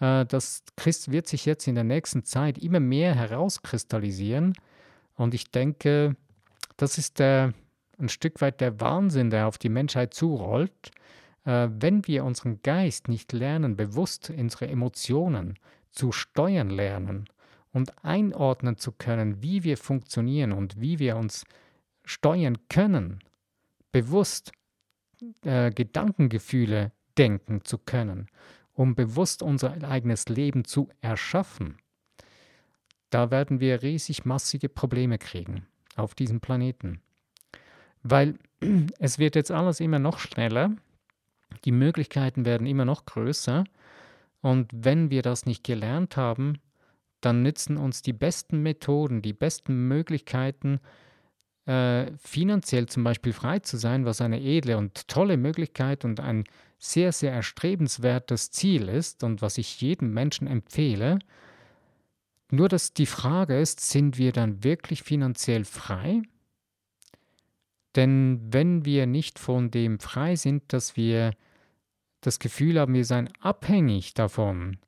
äh, 0.00 0.24
das 0.24 0.64
Christ 0.74 1.12
wird 1.12 1.28
sich 1.28 1.46
jetzt 1.46 1.68
in 1.68 1.76
der 1.76 1.84
nächsten 1.84 2.24
Zeit 2.24 2.58
immer 2.58 2.80
mehr 2.80 3.14
herauskristallisieren. 3.14 4.54
Und 5.14 5.34
ich 5.34 5.52
denke, 5.52 6.16
das 6.76 6.98
ist 6.98 7.20
der, 7.20 7.54
ein 7.96 8.08
Stück 8.08 8.40
weit 8.40 8.60
der 8.60 8.80
Wahnsinn, 8.80 9.30
der 9.30 9.46
auf 9.46 9.56
die 9.56 9.68
Menschheit 9.68 10.14
zurollt 10.14 10.90
wenn 11.46 12.06
wir 12.06 12.24
unseren 12.24 12.60
Geist 12.62 13.08
nicht 13.08 13.32
lernen, 13.32 13.76
bewusst 13.76 14.30
unsere 14.30 14.66
Emotionen 14.66 15.58
zu 15.90 16.10
steuern 16.10 16.70
lernen 16.70 17.26
und 17.72 18.04
einordnen 18.04 18.78
zu 18.78 18.90
können, 18.90 19.42
wie 19.42 19.62
wir 19.62 19.76
funktionieren 19.76 20.52
und 20.52 20.80
wie 20.80 20.98
wir 20.98 21.16
uns 21.16 21.44
steuern 22.04 22.58
können, 22.68 23.20
bewusst 23.92 24.52
äh, 25.42 25.70
Gedankengefühle 25.70 26.92
denken 27.16 27.64
zu 27.64 27.78
können, 27.78 28.28
um 28.72 28.94
bewusst 28.94 29.42
unser 29.42 29.82
eigenes 29.88 30.28
Leben 30.28 30.64
zu 30.64 30.88
erschaffen, 31.00 31.78
da 33.10 33.30
werden 33.30 33.60
wir 33.60 33.82
riesig 33.82 34.24
massige 34.24 34.68
Probleme 34.68 35.18
kriegen 35.18 35.66
auf 35.94 36.14
diesem 36.14 36.40
Planeten. 36.40 37.00
Weil 38.02 38.34
es 38.98 39.18
wird 39.18 39.36
jetzt 39.36 39.50
alles 39.50 39.80
immer 39.80 39.98
noch 39.98 40.18
schneller 40.18 40.72
die 41.66 41.72
Möglichkeiten 41.72 42.46
werden 42.46 42.66
immer 42.66 42.84
noch 42.84 43.04
größer. 43.04 43.64
Und 44.40 44.70
wenn 44.72 45.10
wir 45.10 45.22
das 45.22 45.44
nicht 45.44 45.64
gelernt 45.64 46.16
haben, 46.16 46.58
dann 47.20 47.42
nützen 47.42 47.76
uns 47.76 48.02
die 48.02 48.12
besten 48.12 48.62
Methoden, 48.62 49.20
die 49.20 49.32
besten 49.32 49.88
Möglichkeiten, 49.88 50.78
äh, 51.66 52.12
finanziell 52.16 52.86
zum 52.86 53.02
Beispiel 53.02 53.32
frei 53.32 53.58
zu 53.58 53.76
sein, 53.76 54.04
was 54.04 54.20
eine 54.20 54.40
edle 54.40 54.78
und 54.78 55.08
tolle 55.08 55.36
Möglichkeit 55.36 56.04
und 56.04 56.20
ein 56.20 56.44
sehr, 56.78 57.10
sehr 57.10 57.32
erstrebenswertes 57.32 58.52
Ziel 58.52 58.88
ist 58.88 59.24
und 59.24 59.42
was 59.42 59.58
ich 59.58 59.80
jedem 59.80 60.14
Menschen 60.14 60.46
empfehle. 60.46 61.18
Nur 62.52 62.68
dass 62.68 62.92
die 62.92 63.06
Frage 63.06 63.58
ist, 63.58 63.80
sind 63.80 64.18
wir 64.18 64.30
dann 64.30 64.62
wirklich 64.62 65.02
finanziell 65.02 65.64
frei? 65.64 66.22
Denn 67.96 68.40
wenn 68.50 68.84
wir 68.84 69.06
nicht 69.06 69.38
von 69.40 69.70
dem 69.70 69.98
frei 69.98 70.36
sind, 70.36 70.72
dass 70.72 70.96
wir 70.96 71.32
das 72.26 72.40
Gefühl 72.40 72.80
haben, 72.80 72.94
wir 72.94 73.04
seien 73.04 73.30
abhängig 73.40 74.12
davon, 74.14 74.78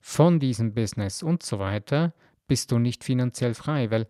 von 0.00 0.40
diesem 0.40 0.74
Business 0.74 1.22
und 1.22 1.42
so 1.42 1.58
weiter, 1.58 2.12
bist 2.48 2.72
du 2.72 2.78
nicht 2.78 3.04
finanziell 3.04 3.54
frei, 3.54 3.90
weil 3.92 4.08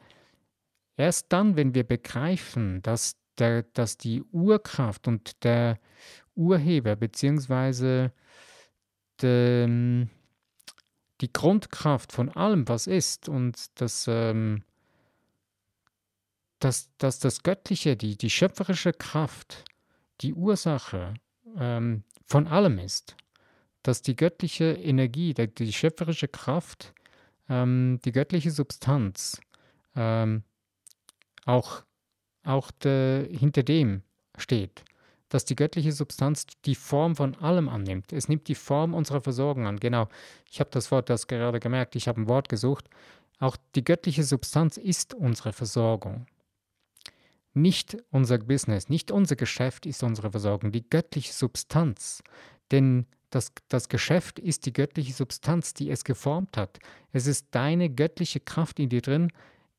erst 0.97 1.33
dann, 1.33 1.57
wenn 1.57 1.75
wir 1.75 1.85
begreifen, 1.85 2.81
dass, 2.81 3.17
der, 3.39 3.65
dass 3.65 3.99
die 3.99 4.23
Urkraft 4.23 5.09
und 5.09 5.45
der 5.45 5.79
Urheber 6.35 6.97
beziehungsweise 6.97 8.13
die, 9.21 10.09
Grundkraft 11.35 12.13
von 12.13 12.31
allem, 12.31 12.67
was 12.67 12.87
ist 12.87 13.29
und 13.29 13.79
das, 13.79 14.07
ähm, 14.09 14.65
dass, 16.61 16.89
dass 16.97 17.19
das 17.19 17.43
Göttliche, 17.43 17.97
die, 17.97 18.17
die 18.17 18.31
schöpferische 18.31 18.95
Kraft, 18.95 19.65
die 20.23 20.33
Ursache 20.33 21.13
ähm, 21.59 22.05
von 22.31 22.47
allem 22.47 22.79
ist, 22.79 23.17
dass 23.83 24.03
die 24.03 24.15
göttliche 24.15 24.73
Energie, 24.73 25.35
die, 25.35 25.73
schöpferische 25.73 26.29
Kraft, 26.29 26.95
ähm, 27.49 27.99
die 28.05 28.13
göttliche 28.13 28.53
Substanz 28.53 29.41
ähm, 29.97 30.45
auch, 31.45 31.83
auch 32.45 32.71
de, 32.71 33.37
hinter 33.37 33.65
dem 33.65 34.03
steht, 34.39 34.85
dass 35.29 35.45
die 35.45 35.57
göttliche 35.57 35.91
Substanz 35.91 36.47
die 36.65 36.77
Form 36.77 37.17
von 37.17 37.35
allem 37.37 37.69
annimmt. 37.69 38.13
Es 38.13 38.29
nimmt 38.29 38.47
die 38.47 38.55
Form 38.55 38.95
unserer 38.95 39.21
Versorgung 39.21 39.67
an. 39.67 39.81
Genau, 39.81 40.09
ich 40.49 40.61
habe 40.61 40.71
das 40.71 40.93
Wort 40.93 41.11
das 41.11 41.27
gerade 41.27 41.59
gemerkt, 41.59 41.97
ich 41.97 42.07
habe 42.07 42.21
ein 42.21 42.29
Wort 42.29 42.49
gesucht. 42.49 42.89
Auch 43.41 43.57
die 43.75 43.83
göttliche 43.83 44.23
Substanz 44.23 44.77
ist 44.77 45.15
unsere 45.15 45.53
Versorgung. 45.53 46.27
Nicht 47.52 47.97
unser 48.11 48.38
Business, 48.38 48.88
nicht 48.88 49.11
unser 49.11 49.37
Geschäft 49.37 49.87
ist 49.87 50.02
unsere 50.02 50.30
Versorgung, 50.30 50.73
die 50.73 50.88
göttliche 50.88 51.33
Substanz. 51.33 52.23
Denn 52.71 53.07
das, 53.30 53.52
das 53.69 53.88
Geschäft 53.88 54.38
ist 54.38 54.66
die 54.66 54.73
göttliche 54.73 55.12
Substanz, 55.12 55.75
die 55.75 55.90
es 55.90 56.04
geformt 56.04 56.57
hat. 56.57 56.78
Es 57.12 57.26
ist 57.26 57.49
deine 57.52 57.90
göttliche 57.90 58.40
Kraft 58.40 58.78
in 58.78 58.88
dir 58.88 59.02
drin, 59.02 59.33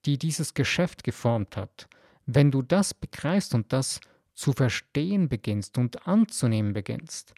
die 0.06 0.18
dieses 0.18 0.54
Geschäft 0.54 1.04
geformt 1.04 1.58
hat. 1.58 1.88
Wenn 2.26 2.52
du 2.52 2.62
das 2.62 2.94
begreifst 2.94 3.54
und 3.54 3.72
das 3.72 4.00
zu 4.34 4.54
verstehen 4.54 5.30
beginnst 5.30 5.78
und 5.78 6.08
anzunehmen 6.08 6.74
beginnst, 6.74 7.34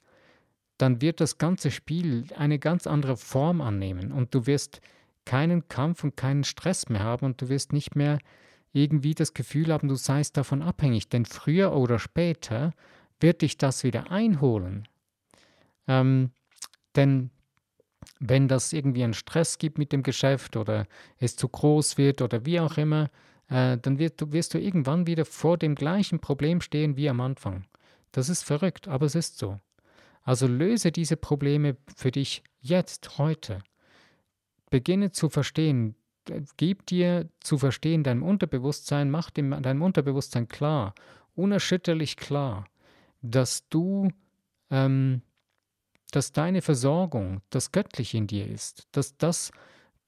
dann 0.77 1.01
wird 1.01 1.19
das 1.19 1.37
ganze 1.37 1.71
Spiel 1.71 2.25
eine 2.35 2.59
ganz 2.59 2.87
andere 2.87 3.17
Form 3.17 3.61
annehmen 3.61 4.11
und 4.11 4.33
du 4.33 4.45
wirst 4.45 4.81
keinen 5.25 5.67
Kampf 5.67 6.03
und 6.03 6.17
keinen 6.17 6.43
Stress 6.43 6.89
mehr 6.89 7.03
haben 7.03 7.25
und 7.25 7.41
du 7.41 7.49
wirst 7.49 7.73
nicht 7.73 7.95
mehr 7.95 8.19
irgendwie 8.73 9.13
das 9.13 9.33
Gefühl 9.33 9.71
haben, 9.71 9.87
du 9.87 9.95
seist 9.95 10.35
davon 10.35 10.61
abhängig, 10.61 11.09
denn 11.09 11.25
früher 11.25 11.73
oder 11.73 11.99
später 11.99 12.73
wird 13.19 13.41
dich 13.41 13.57
das 13.57 13.83
wieder 13.83 14.11
einholen. 14.11 14.87
Ähm, 15.87 16.31
denn 16.95 17.29
wenn 18.19 18.47
das 18.47 18.73
irgendwie 18.73 19.03
einen 19.03 19.13
Stress 19.13 19.57
gibt 19.57 19.77
mit 19.77 19.91
dem 19.91 20.03
Geschäft 20.03 20.57
oder 20.57 20.87
es 21.19 21.35
zu 21.35 21.47
groß 21.47 21.97
wird 21.97 22.21
oder 22.21 22.45
wie 22.45 22.59
auch 22.59 22.77
immer, 22.77 23.09
äh, 23.49 23.77
dann 23.77 23.99
wird, 23.99 24.31
wirst 24.31 24.53
du 24.53 24.59
irgendwann 24.59 25.07
wieder 25.07 25.25
vor 25.25 25.57
dem 25.57 25.75
gleichen 25.75 26.19
Problem 26.19 26.61
stehen 26.61 26.97
wie 26.97 27.09
am 27.09 27.21
Anfang. 27.21 27.65
Das 28.11 28.29
ist 28.29 28.43
verrückt, 28.43 28.87
aber 28.87 29.05
es 29.05 29.15
ist 29.15 29.37
so. 29.37 29.59
Also 30.23 30.47
löse 30.47 30.91
diese 30.91 31.17
Probleme 31.17 31.77
für 31.95 32.11
dich 32.11 32.43
jetzt, 32.61 33.17
heute. 33.17 33.61
Beginne 34.69 35.11
zu 35.11 35.29
verstehen, 35.29 35.95
gib 36.57 36.85
dir 36.85 37.29
zu 37.39 37.57
verstehen, 37.57 38.03
deinem 38.03 38.23
Unterbewusstsein, 38.23 39.11
mach 39.11 39.29
dem, 39.29 39.51
deinem 39.61 39.81
Unterbewusstsein 39.81 40.47
klar, 40.47 40.93
unerschütterlich 41.35 42.17
klar, 42.17 42.67
dass 43.21 43.67
du, 43.69 44.09
ähm, 44.69 45.21
dass 46.11 46.31
deine 46.31 46.61
Versorgung 46.61 47.41
das 47.49 47.71
Göttliche 47.71 48.17
in 48.17 48.27
dir 48.27 48.47
ist, 48.47 48.87
dass 48.91 49.17
das 49.17 49.51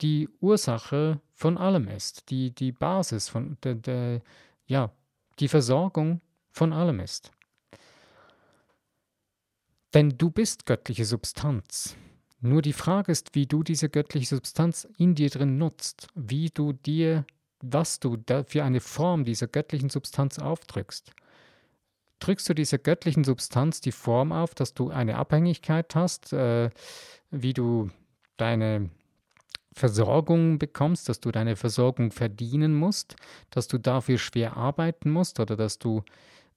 die 0.01 0.29
Ursache 0.39 1.21
von 1.33 1.57
allem 1.57 1.87
ist, 1.87 2.29
die, 2.29 2.51
die 2.51 2.71
Basis 2.71 3.29
von 3.29 3.57
der, 3.63 3.75
der, 3.75 4.21
ja, 4.67 4.91
die 5.39 5.47
Versorgung 5.47 6.21
von 6.51 6.73
allem 6.73 6.99
ist. 6.99 7.31
Denn 9.93 10.17
du 10.17 10.29
bist 10.29 10.65
göttliche 10.65 11.05
Substanz. 11.05 11.95
Nur 12.45 12.61
die 12.61 12.73
Frage 12.73 13.11
ist, 13.11 13.33
wie 13.33 13.47
du 13.47 13.63
diese 13.63 13.89
göttliche 13.89 14.35
Substanz 14.35 14.87
in 14.97 15.15
dir 15.15 15.29
drin 15.29 15.57
nutzt, 15.57 16.07
wie 16.13 16.49
du 16.49 16.73
dir, 16.73 17.25
was 17.61 17.99
du 17.99 18.17
für 18.45 18.63
eine 18.63 18.81
Form 18.81 19.25
dieser 19.25 19.47
göttlichen 19.47 19.89
Substanz 19.89 20.37
aufdrückst. 20.37 21.11
Drückst 22.19 22.47
du 22.47 22.53
dieser 22.53 22.77
göttlichen 22.77 23.23
Substanz 23.23 23.81
die 23.81 23.91
Form 23.91 24.31
auf, 24.31 24.53
dass 24.53 24.73
du 24.73 24.91
eine 24.91 25.17
Abhängigkeit 25.17 25.95
hast, 25.95 26.33
äh, 26.33 26.69
wie 27.31 27.53
du 27.53 27.89
deine 28.37 28.89
Versorgung 29.73 30.59
bekommst, 30.59 31.09
dass 31.09 31.19
du 31.19 31.31
deine 31.31 31.55
Versorgung 31.55 32.11
verdienen 32.11 32.75
musst, 32.75 33.15
dass 33.49 33.67
du 33.67 33.77
dafür 33.77 34.17
schwer 34.17 34.55
arbeiten 34.55 35.09
musst 35.09 35.39
oder 35.39 35.55
dass 35.55 35.79
du 35.79 36.03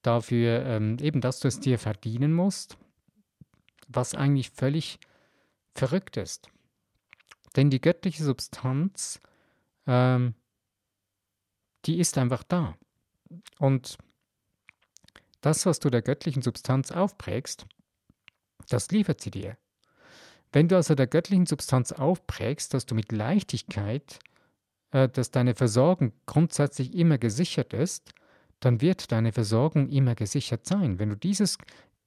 dafür 0.02 0.64
ähm, 0.66 0.98
eben, 1.00 1.20
dass 1.20 1.40
du 1.40 1.48
es 1.48 1.58
dir 1.58 1.78
verdienen 1.78 2.32
musst 2.32 2.76
was 3.88 4.14
eigentlich 4.14 4.50
völlig 4.50 4.98
verrückt 5.74 6.16
ist. 6.16 6.50
Denn 7.56 7.70
die 7.70 7.80
göttliche 7.80 8.24
Substanz, 8.24 9.20
ähm, 9.86 10.34
die 11.84 11.98
ist 11.98 12.18
einfach 12.18 12.42
da. 12.42 12.76
Und 13.58 13.98
das, 15.40 15.66
was 15.66 15.78
du 15.78 15.90
der 15.90 16.02
göttlichen 16.02 16.42
Substanz 16.42 16.90
aufprägst, 16.90 17.66
das 18.68 18.90
liefert 18.90 19.20
sie 19.20 19.30
dir. 19.30 19.56
Wenn 20.52 20.68
du 20.68 20.76
also 20.76 20.94
der 20.94 21.06
göttlichen 21.06 21.46
Substanz 21.46 21.92
aufprägst, 21.92 22.72
dass 22.74 22.86
du 22.86 22.94
mit 22.94 23.12
Leichtigkeit, 23.12 24.18
äh, 24.90 25.08
dass 25.08 25.30
deine 25.30 25.54
Versorgung 25.54 26.12
grundsätzlich 26.26 26.94
immer 26.94 27.18
gesichert 27.18 27.72
ist, 27.72 28.12
dann 28.60 28.80
wird 28.80 29.12
deine 29.12 29.32
Versorgung 29.32 29.88
immer 29.88 30.14
gesichert 30.14 30.66
sein. 30.66 30.98
Wenn 30.98 31.10
du 31.10 31.16
dieses 31.16 31.58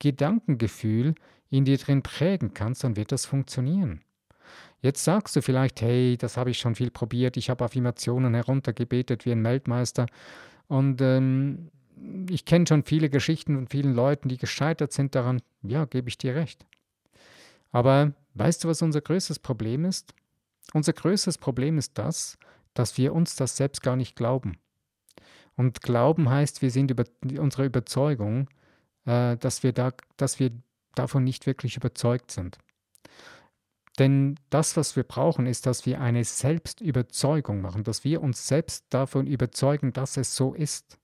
Gedankengefühl 0.01 1.15
in 1.49 1.63
dir 1.63 1.77
drin 1.77 2.01
prägen 2.01 2.53
kannst, 2.53 2.83
dann 2.83 2.95
wird 2.95 3.11
das 3.11 3.25
funktionieren. 3.25 4.01
Jetzt 4.81 5.03
sagst 5.03 5.35
du 5.35 5.41
vielleicht, 5.41 5.81
hey, 5.81 6.17
das 6.17 6.37
habe 6.37 6.49
ich 6.49 6.57
schon 6.57 6.75
viel 6.75 6.89
probiert, 6.89 7.37
ich 7.37 7.49
habe 7.49 7.63
Affirmationen 7.63 8.33
heruntergebetet 8.33 9.25
wie 9.25 9.31
ein 9.31 9.43
Weltmeister 9.43 10.07
und 10.67 11.01
ähm, 11.01 11.69
ich 12.29 12.45
kenne 12.45 12.65
schon 12.67 12.83
viele 12.83 13.09
Geschichten 13.09 13.55
von 13.55 13.67
vielen 13.67 13.93
Leuten, 13.93 14.27
die 14.27 14.37
gescheitert 14.37 14.91
sind 14.91 15.13
daran. 15.13 15.41
Ja, 15.61 15.85
gebe 15.85 16.09
ich 16.09 16.17
dir 16.17 16.33
recht. 16.33 16.65
Aber 17.71 18.13
weißt 18.33 18.63
du, 18.63 18.69
was 18.69 18.81
unser 18.81 19.01
größtes 19.01 19.37
Problem 19.37 19.85
ist? 19.85 20.15
Unser 20.73 20.93
größtes 20.93 21.37
Problem 21.37 21.77
ist 21.77 21.97
das, 21.99 22.39
dass 22.73 22.97
wir 22.97 23.13
uns 23.13 23.35
das 23.35 23.55
selbst 23.55 23.83
gar 23.83 23.95
nicht 23.95 24.15
glauben. 24.15 24.57
Und 25.55 25.81
Glauben 25.81 26.29
heißt, 26.29 26.63
wir 26.63 26.71
sind 26.71 26.89
über 26.89 27.03
unsere 27.37 27.65
Überzeugung, 27.65 28.47
äh, 29.05 29.37
dass, 29.37 29.63
wir 29.63 29.73
da, 29.73 29.91
dass 30.17 30.39
wir 30.39 30.51
davon 30.95 31.23
nicht 31.23 31.45
wirklich 31.45 31.77
überzeugt 31.77 32.31
sind. 32.31 32.57
Denn 33.99 34.35
das, 34.49 34.77
was 34.77 34.95
wir 34.95 35.03
brauchen, 35.03 35.45
ist, 35.45 35.65
dass 35.65 35.85
wir 35.85 35.99
eine 35.99 36.23
Selbstüberzeugung 36.23 37.61
machen, 37.61 37.83
dass 37.83 38.03
wir 38.03 38.21
uns 38.21 38.47
selbst 38.47 38.85
davon 38.89 39.27
überzeugen, 39.27 39.93
dass 39.93 40.17
es 40.17 40.35
so 40.35 40.53
ist. 40.53 40.97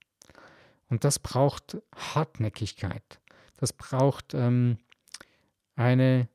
Und 0.90 1.04
das 1.04 1.20
braucht 1.20 1.78
Hartnäckigkeit. 1.96 3.20
Das 3.58 3.74
braucht 3.74 4.34
ähm, 4.34 4.78
eine, 5.76 6.30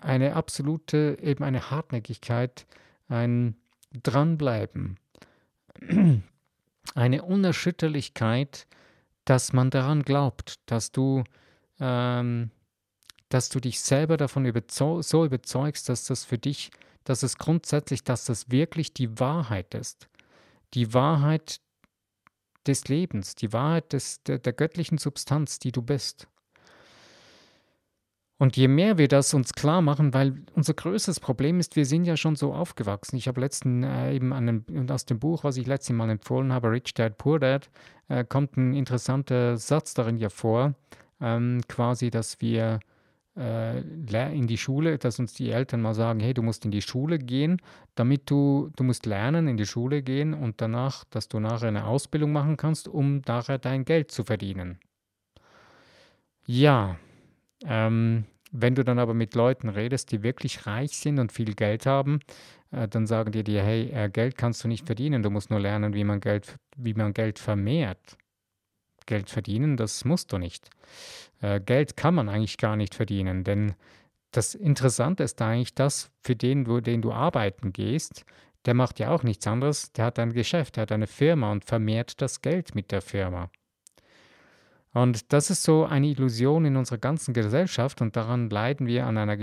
eine 0.00 0.34
absolute, 0.34 1.18
eben 1.20 1.44
eine 1.44 1.70
Hartnäckigkeit, 1.70 2.66
ein 3.08 3.56
Dranbleiben, 3.92 4.98
eine 6.94 7.22
Unerschütterlichkeit, 7.22 8.66
dass 9.26 9.52
man 9.52 9.68
daran 9.68 10.02
glaubt, 10.02 10.60
dass 10.64 10.92
du 10.92 11.24
ähm, 11.78 12.50
dass 13.28 13.48
du 13.48 13.60
dich 13.60 13.80
selber 13.80 14.16
davon 14.16 14.46
überzeug 14.46 15.02
so 15.02 15.24
überzeugst, 15.24 15.88
dass 15.88 16.06
das 16.06 16.24
für 16.24 16.38
dich, 16.38 16.70
dass 17.04 17.22
es 17.22 17.36
grundsätzlich, 17.36 18.04
dass 18.04 18.24
das 18.24 18.50
wirklich 18.50 18.94
die 18.94 19.18
Wahrheit 19.18 19.74
ist. 19.74 20.08
Die 20.74 20.94
Wahrheit 20.94 21.60
des 22.66 22.88
Lebens, 22.88 23.34
die 23.34 23.52
Wahrheit 23.52 23.92
des, 23.92 24.22
der, 24.22 24.38
der 24.38 24.52
göttlichen 24.52 24.98
Substanz, 24.98 25.58
die 25.58 25.72
du 25.72 25.82
bist. 25.82 26.28
Und 28.38 28.56
je 28.56 28.68
mehr 28.68 28.98
wir 28.98 29.08
das 29.08 29.32
uns 29.32 29.54
klar 29.54 29.80
machen, 29.80 30.12
weil 30.12 30.42
unser 30.54 30.74
größtes 30.74 31.20
Problem 31.20 31.58
ist, 31.58 31.74
wir 31.74 31.86
sind 31.86 32.04
ja 32.04 32.18
schon 32.18 32.36
so 32.36 32.52
aufgewachsen. 32.52 33.16
Ich 33.16 33.28
habe 33.28 33.40
letzten 33.40 33.82
äh, 33.82 34.14
eben 34.14 34.32
einem, 34.32 34.64
aus 34.90 35.06
dem 35.06 35.18
Buch, 35.18 35.42
was 35.42 35.56
ich 35.56 35.66
letztes 35.66 35.96
Mal 35.96 36.10
empfohlen 36.10 36.52
habe, 36.52 36.70
Rich 36.70 36.92
Dad 36.94 37.16
Poor 37.16 37.40
Dad, 37.40 37.70
äh, 38.08 38.24
kommt 38.24 38.56
ein 38.58 38.74
interessanter 38.74 39.56
Satz 39.56 39.94
darin 39.94 40.18
ja 40.18 40.28
vor, 40.28 40.74
ähm, 41.20 41.62
quasi, 41.66 42.10
dass 42.10 42.42
wir 42.42 42.80
äh, 43.36 43.80
in 43.80 44.46
die 44.46 44.58
Schule, 44.58 44.98
dass 44.98 45.18
uns 45.18 45.32
die 45.32 45.50
Eltern 45.50 45.80
mal 45.80 45.94
sagen, 45.94 46.20
hey, 46.20 46.34
du 46.34 46.42
musst 46.42 46.66
in 46.66 46.70
die 46.70 46.82
Schule 46.82 47.18
gehen, 47.18 47.60
damit 47.94 48.30
du, 48.30 48.70
du 48.76 48.84
musst 48.84 49.06
lernen, 49.06 49.48
in 49.48 49.56
die 49.56 49.66
Schule 49.66 50.02
gehen 50.02 50.34
und 50.34 50.60
danach, 50.60 51.04
dass 51.04 51.28
du 51.28 51.40
nachher 51.40 51.68
eine 51.68 51.86
Ausbildung 51.86 52.32
machen 52.32 52.58
kannst, 52.58 52.86
um 52.86 53.22
nachher 53.26 53.58
dein 53.58 53.86
Geld 53.86 54.10
zu 54.10 54.24
verdienen. 54.24 54.78
Ja, 56.46 56.96
ähm, 57.64 58.24
wenn 58.52 58.74
du 58.74 58.84
dann 58.84 58.98
aber 58.98 59.14
mit 59.14 59.34
Leuten 59.34 59.68
redest, 59.68 60.12
die 60.12 60.22
wirklich 60.22 60.66
reich 60.66 60.96
sind 60.96 61.18
und 61.18 61.32
viel 61.32 61.54
Geld 61.54 61.86
haben, 61.86 62.20
äh, 62.70 62.88
dann 62.88 63.06
sagen 63.06 63.32
die 63.32 63.44
dir, 63.44 63.62
hey, 63.62 63.90
äh, 63.92 64.08
Geld 64.08 64.36
kannst 64.36 64.64
du 64.64 64.68
nicht 64.68 64.86
verdienen, 64.86 65.22
du 65.22 65.30
musst 65.30 65.50
nur 65.50 65.60
lernen, 65.60 65.94
wie 65.94 66.04
man 66.04 66.20
Geld, 66.20 66.56
wie 66.76 66.94
man 66.94 67.12
Geld 67.12 67.38
vermehrt. 67.38 68.16
Geld 69.06 69.30
verdienen, 69.30 69.76
das 69.76 70.04
musst 70.04 70.32
du 70.32 70.38
nicht. 70.38 70.68
Äh, 71.40 71.60
Geld 71.60 71.96
kann 71.96 72.14
man 72.14 72.28
eigentlich 72.28 72.58
gar 72.58 72.76
nicht 72.76 72.94
verdienen, 72.94 73.44
denn 73.44 73.74
das 74.32 74.54
Interessante 74.54 75.22
ist 75.22 75.40
eigentlich, 75.40 75.74
dass 75.74 76.10
für 76.22 76.36
den, 76.36 76.66
wo, 76.66 76.80
den 76.80 77.02
du 77.02 77.12
arbeiten 77.12 77.72
gehst, 77.72 78.24
der 78.66 78.74
macht 78.74 78.98
ja 78.98 79.10
auch 79.10 79.22
nichts 79.22 79.46
anderes, 79.46 79.92
der 79.92 80.06
hat 80.06 80.18
ein 80.18 80.32
Geschäft, 80.32 80.76
der 80.76 80.82
hat 80.82 80.92
eine 80.92 81.06
Firma 81.06 81.52
und 81.52 81.64
vermehrt 81.64 82.20
das 82.20 82.42
Geld 82.42 82.74
mit 82.74 82.90
der 82.90 83.00
Firma. 83.00 83.50
Und 84.96 85.34
das 85.34 85.50
ist 85.50 85.62
so 85.62 85.84
eine 85.84 86.06
Illusion 86.06 86.64
in 86.64 86.74
unserer 86.74 86.96
ganzen 86.96 87.34
Gesellschaft 87.34 88.00
und 88.00 88.16
daran 88.16 88.48
leiden 88.48 88.86
wir 88.86 89.04
an 89.04 89.18
einer 89.18 89.36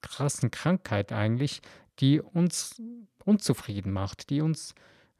krassen 0.00 0.50
Krankheit 0.50 1.12
eigentlich, 1.12 1.60
die 1.98 2.22
uns 2.22 2.80
unzufrieden 3.22 3.92
macht, 3.92 4.30
die 4.30 4.40
uns 4.40 4.74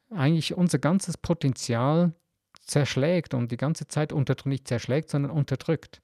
eigentlich 0.09 0.55
unser 0.55 0.79
ganzes 0.79 1.15
Potenzial 1.15 2.15
zerschlägt 2.59 3.35
und 3.35 3.51
die 3.51 3.57
ganze 3.57 3.87
Zeit 3.87 4.13
unter, 4.13 4.35
nicht 4.45 4.67
zerschlägt, 4.67 5.11
sondern 5.11 5.29
unterdrückt. 5.31 6.01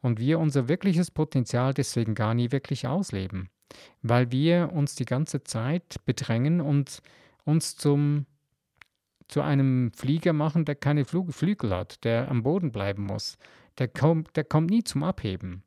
Und 0.00 0.18
wir 0.18 0.38
unser 0.38 0.68
wirkliches 0.68 1.10
Potenzial 1.10 1.74
deswegen 1.74 2.14
gar 2.14 2.32
nie 2.32 2.52
wirklich 2.52 2.86
ausleben, 2.86 3.50
weil 4.00 4.32
wir 4.32 4.72
uns 4.72 4.94
die 4.94 5.04
ganze 5.04 5.44
Zeit 5.44 5.96
bedrängen 6.06 6.62
und 6.62 7.02
uns 7.44 7.76
zum, 7.76 8.24
zu 9.30 9.40
einem 9.42 9.92
Flieger 9.92 10.32
machen, 10.32 10.64
der 10.64 10.74
keine 10.74 11.04
Flug 11.04 11.32
Flügel 11.32 11.70
hat, 11.70 12.04
der 12.04 12.30
am 12.30 12.42
Boden 12.42 12.72
bleiben 12.72 13.04
muss. 13.04 13.38
Der 13.78 13.88
kommt, 13.88 14.36
der 14.36 14.44
kommt 14.44 14.70
nie 14.70 14.84
zum 14.84 15.02
Abheben. 15.02 15.62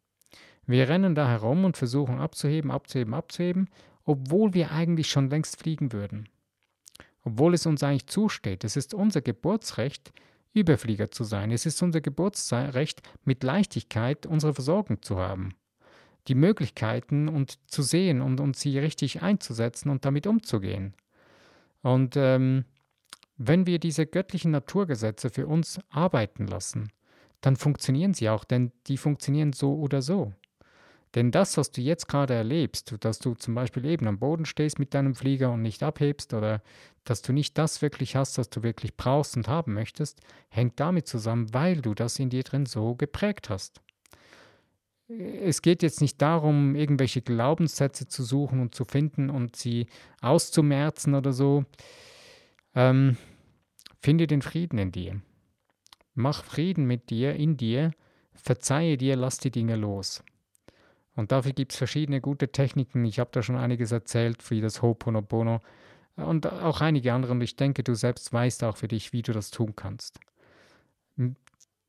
Wir 0.66 0.88
rennen 0.90 1.16
da 1.16 1.28
herum 1.28 1.66
und 1.66 1.78
versuchen 1.78 2.20
abzuheben, 2.20 2.72
abzuheben, 2.72 3.14
abzuheben, 3.14 3.70
obwohl 4.06 4.54
wir 4.54 4.72
eigentlich 4.72 5.10
schon 5.10 5.30
längst 5.30 5.58
fliegen 5.58 5.92
würden. 5.92 6.30
Obwohl 7.24 7.54
es 7.54 7.66
uns 7.66 7.84
eigentlich 7.84 8.08
zusteht. 8.08 8.64
Es 8.64 8.76
ist 8.76 8.94
unser 8.94 9.22
Geburtsrecht, 9.22 10.14
Überflieger 10.54 11.10
zu 11.10 11.24
sein. 11.24 11.52
Es 11.52 11.66
ist 11.66 11.82
unser 11.82 12.00
Geburtsrecht, 12.02 13.02
mit 13.26 13.44
Leichtigkeit 13.44 14.26
unsere 14.26 14.54
Versorgung 14.54 15.02
zu 15.02 15.18
haben. 15.18 15.56
die 16.28 16.36
Möglichkeiten 16.36 17.28
und 17.28 17.60
zu 17.70 17.82
sehen 17.82 18.22
und, 18.22 18.40
und 18.40 18.56
sie 18.56 18.80
richtig 18.80 19.22
einzusetzen 19.22 19.90
und 19.90 20.06
damit 20.06 20.28
umzugehen. 20.28 20.94
Und 21.82 22.16
ähm, 22.16 22.66
wenn 23.48 23.66
wir 23.66 23.80
diese 23.80 24.06
göttlichen 24.06 24.52
Naturgesetze 24.52 25.30
für 25.30 25.48
uns 25.48 25.80
arbeiten 25.90 26.48
lassen, 26.48 26.92
dann 27.42 27.56
funktionieren 27.56 28.14
sie 28.14 28.30
auch, 28.30 28.44
denn 28.44 28.72
die 28.88 28.98
funktionieren 28.98 29.54
so 29.54 29.76
oder 29.76 30.02
so. 30.02 30.34
Denn 31.16 31.30
das, 31.30 31.58
was 31.58 31.72
du 31.72 31.82
jetzt 31.82 32.08
gerade 32.08 32.34
erlebst, 32.34 32.96
dass 33.02 33.20
du 33.20 33.36
zum 33.36 33.54
Beispiel 33.54 33.86
eben 33.86 34.08
am 34.08 34.18
Boden 34.18 34.46
stehst 34.46 34.80
mit 34.80 34.94
deinem 34.94 35.14
Flieger 35.14 35.52
und 35.52 35.62
nicht 35.62 35.84
abhebst 35.84 36.34
oder 36.34 36.62
dass 37.04 37.22
du 37.22 37.34
nicht 37.34 37.58
das 37.58 37.82
wirklich 37.82 38.16
hast, 38.16 38.38
was 38.38 38.50
du 38.50 38.64
wirklich 38.64 38.96
brauchst 38.96 39.38
und 39.38 39.48
haben 39.48 39.74
möchtest, 39.74 40.22
hängt 40.50 40.80
damit 40.80 41.08
zusammen, 41.08 41.54
weil 41.54 41.82
du 41.82 41.94
das 41.94 42.18
in 42.18 42.30
dir 42.30 42.44
drin 42.44 42.66
so 42.66 42.96
geprägt 42.96 43.50
hast. 43.50 43.82
Es 45.08 45.62
geht 45.62 45.84
jetzt 45.84 46.02
nicht 46.02 46.20
darum, 46.22 46.76
irgendwelche 46.76 47.22
Glaubenssätze 47.22 48.08
zu 48.08 48.24
suchen 48.24 48.60
und 48.62 48.74
zu 48.74 48.86
finden 48.86 49.30
und 49.30 49.56
sie 49.56 49.88
auszumerzen 50.22 51.14
oder 51.14 51.34
so. 51.34 51.66
Ähm, 52.74 53.18
finde 54.04 54.28
den 54.28 54.42
Frieden 54.42 54.78
in 54.78 54.92
dir. 54.92 55.22
Mach 56.14 56.44
Frieden 56.44 56.86
mit 56.86 57.10
dir, 57.10 57.36
in 57.36 57.56
dir, 57.56 57.92
verzeihe 58.34 58.98
dir, 58.98 59.16
lass 59.16 59.38
die 59.38 59.50
Dinge 59.50 59.78
los. 59.78 60.24
Und 61.16 61.32
dafür 61.32 61.54
gibt 61.54 61.72
es 61.72 61.78
verschiedene 61.78 62.20
gute 62.20 62.52
Techniken. 62.52 63.06
Ich 63.06 63.20
habe 63.20 63.30
da 63.32 63.42
schon 63.42 63.56
einiges 63.56 63.92
erzählt, 63.92 64.50
wie 64.52 64.62
das 64.62 64.82
Ho'oponopono 64.82 65.62
und 66.18 66.52
auch 66.52 66.82
einige 66.82 67.14
andere. 67.14 67.32
Und 67.32 67.42
ich 67.42 67.56
denke, 67.56 67.84
du 67.84 67.96
selbst 67.96 68.34
weißt 68.34 68.64
auch 68.64 68.78
für 68.78 68.88
dich, 68.88 69.14
wie 69.14 69.22
du 69.22 69.32
das 69.32 69.52
tun 69.52 69.74
kannst. 69.76 70.20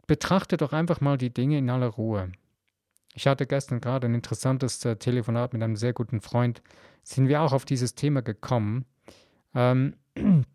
Betrachte 0.06 0.56
doch 0.56 0.72
einfach 0.72 1.00
mal 1.00 1.18
die 1.18 1.32
Dinge 1.32 1.58
in 1.58 1.68
aller 1.68 1.88
Ruhe. 1.88 2.30
Ich 3.14 3.26
hatte 3.26 3.46
gestern 3.46 3.80
gerade 3.80 4.06
ein 4.06 4.14
interessantes 4.14 4.84
äh, 4.84 4.96
Telefonat 4.96 5.52
mit 5.52 5.62
einem 5.62 5.76
sehr 5.76 5.92
guten 5.92 6.20
Freund. 6.20 6.62
Sind 7.02 7.28
wir 7.28 7.42
auch 7.42 7.52
auf 7.52 7.64
dieses 7.64 7.94
Thema 7.94 8.22
gekommen? 8.22 8.84
Ähm, 9.54 9.94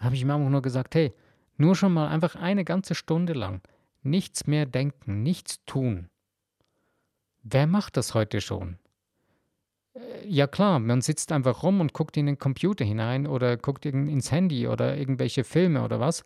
habe 0.00 0.14
ich 0.14 0.22
ihm 0.22 0.30
einfach 0.30 0.50
nur 0.50 0.62
gesagt, 0.62 0.94
hey, 0.94 1.12
nur 1.56 1.74
schon 1.74 1.92
mal 1.92 2.08
einfach 2.08 2.36
eine 2.36 2.64
ganze 2.64 2.94
Stunde 2.94 3.32
lang 3.32 3.60
nichts 4.06 4.46
mehr 4.46 4.64
denken, 4.64 5.22
nichts 5.22 5.62
tun. 5.66 6.08
Wer 7.42 7.66
macht 7.66 7.96
das 7.96 8.14
heute 8.14 8.40
schon? 8.40 8.78
Äh, 9.94 10.26
ja 10.26 10.46
klar, 10.46 10.78
man 10.78 11.02
sitzt 11.02 11.32
einfach 11.32 11.62
rum 11.62 11.80
und 11.80 11.92
guckt 11.92 12.16
in 12.16 12.26
den 12.26 12.38
Computer 12.38 12.84
hinein 12.84 13.26
oder 13.26 13.56
guckt 13.56 13.84
ins 13.84 14.32
Handy 14.32 14.66
oder 14.66 14.96
irgendwelche 14.96 15.44
Filme 15.44 15.82
oder 15.82 16.00
was, 16.00 16.24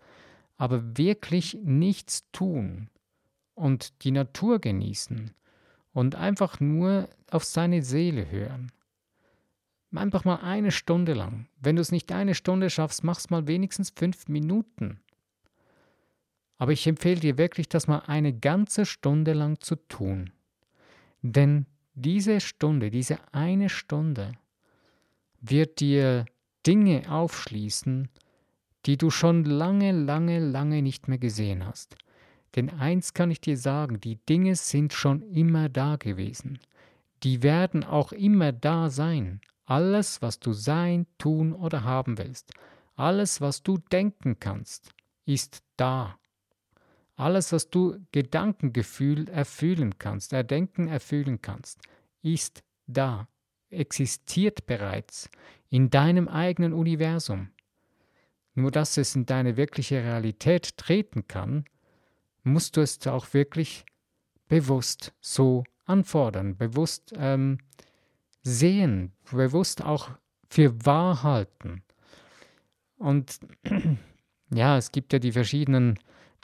aber 0.56 0.96
wirklich 0.96 1.58
nichts 1.62 2.30
tun 2.32 2.88
und 3.54 4.04
die 4.04 4.12
Natur 4.12 4.60
genießen 4.60 5.32
und 5.92 6.14
einfach 6.14 6.60
nur 6.60 7.08
auf 7.30 7.44
seine 7.44 7.82
Seele 7.82 8.30
hören. 8.30 8.70
Einfach 9.94 10.24
mal 10.24 10.36
eine 10.36 10.70
Stunde 10.70 11.14
lang. 11.14 11.48
Wenn 11.60 11.76
du 11.76 11.82
es 11.82 11.90
nicht 11.90 12.12
eine 12.12 12.34
Stunde 12.34 12.70
schaffst, 12.70 13.02
mach 13.02 13.18
es 13.18 13.30
mal 13.30 13.46
wenigstens 13.46 13.90
fünf 13.90 14.28
Minuten. 14.28 15.00
Aber 16.58 16.72
ich 16.72 16.86
empfehle 16.86 17.20
dir 17.20 17.38
wirklich, 17.38 17.68
das 17.68 17.88
mal 17.88 18.00
eine 18.06 18.32
ganze 18.32 18.86
Stunde 18.86 19.32
lang 19.32 19.60
zu 19.60 19.76
tun. 19.76 20.30
Denn 21.22 21.66
diese 21.94 22.40
Stunde, 22.40 22.90
diese 22.90 23.18
eine 23.32 23.68
Stunde 23.68 24.32
wird 25.40 25.80
dir 25.80 26.26
Dinge 26.66 27.10
aufschließen, 27.10 28.08
die 28.86 28.96
du 28.96 29.10
schon 29.10 29.44
lange, 29.44 29.92
lange, 29.92 30.38
lange 30.38 30.82
nicht 30.82 31.08
mehr 31.08 31.18
gesehen 31.18 31.66
hast. 31.66 31.96
Denn 32.56 32.70
eins 32.70 33.14
kann 33.14 33.30
ich 33.30 33.40
dir 33.40 33.56
sagen, 33.56 34.00
die 34.00 34.16
Dinge 34.16 34.54
sind 34.54 34.92
schon 34.92 35.22
immer 35.22 35.68
da 35.68 35.96
gewesen. 35.96 36.58
Die 37.22 37.42
werden 37.42 37.84
auch 37.84 38.12
immer 38.12 38.52
da 38.52 38.90
sein. 38.90 39.40
Alles, 39.70 40.20
was 40.20 40.40
du 40.40 40.52
sein, 40.52 41.06
tun 41.16 41.52
oder 41.52 41.84
haben 41.84 42.18
willst, 42.18 42.50
alles, 42.96 43.40
was 43.40 43.62
du 43.62 43.78
denken 43.78 44.40
kannst, 44.40 44.92
ist 45.26 45.62
da. 45.76 46.18
Alles, 47.14 47.52
was 47.52 47.70
du 47.70 48.04
Gedankengefühl 48.10 49.28
erfüllen 49.28 49.96
kannst, 49.96 50.32
erdenken, 50.32 50.88
erfüllen 50.88 51.40
kannst, 51.40 51.82
ist 52.20 52.64
da, 52.88 53.28
existiert 53.68 54.66
bereits 54.66 55.30
in 55.68 55.88
deinem 55.88 56.26
eigenen 56.26 56.72
Universum. 56.72 57.50
Nur 58.54 58.72
dass 58.72 58.96
es 58.96 59.14
in 59.14 59.24
deine 59.24 59.56
wirkliche 59.56 60.02
Realität 60.02 60.78
treten 60.78 61.28
kann, 61.28 61.64
musst 62.42 62.76
du 62.76 62.80
es 62.80 63.06
auch 63.06 63.34
wirklich 63.34 63.84
bewusst 64.48 65.14
so 65.20 65.62
anfordern, 65.84 66.56
bewusst 66.56 67.12
ähm, 67.16 67.58
sehen, 68.42 69.12
bewusst 69.30 69.82
auch 69.84 70.10
für 70.48 70.84
wahr 70.84 71.22
halten. 71.22 71.82
Und 72.98 73.40
ja, 74.54 74.76
es 74.76 74.92
gibt 74.92 75.12
ja 75.12 75.18
die 75.18 75.32
verschiedenen 75.32 75.98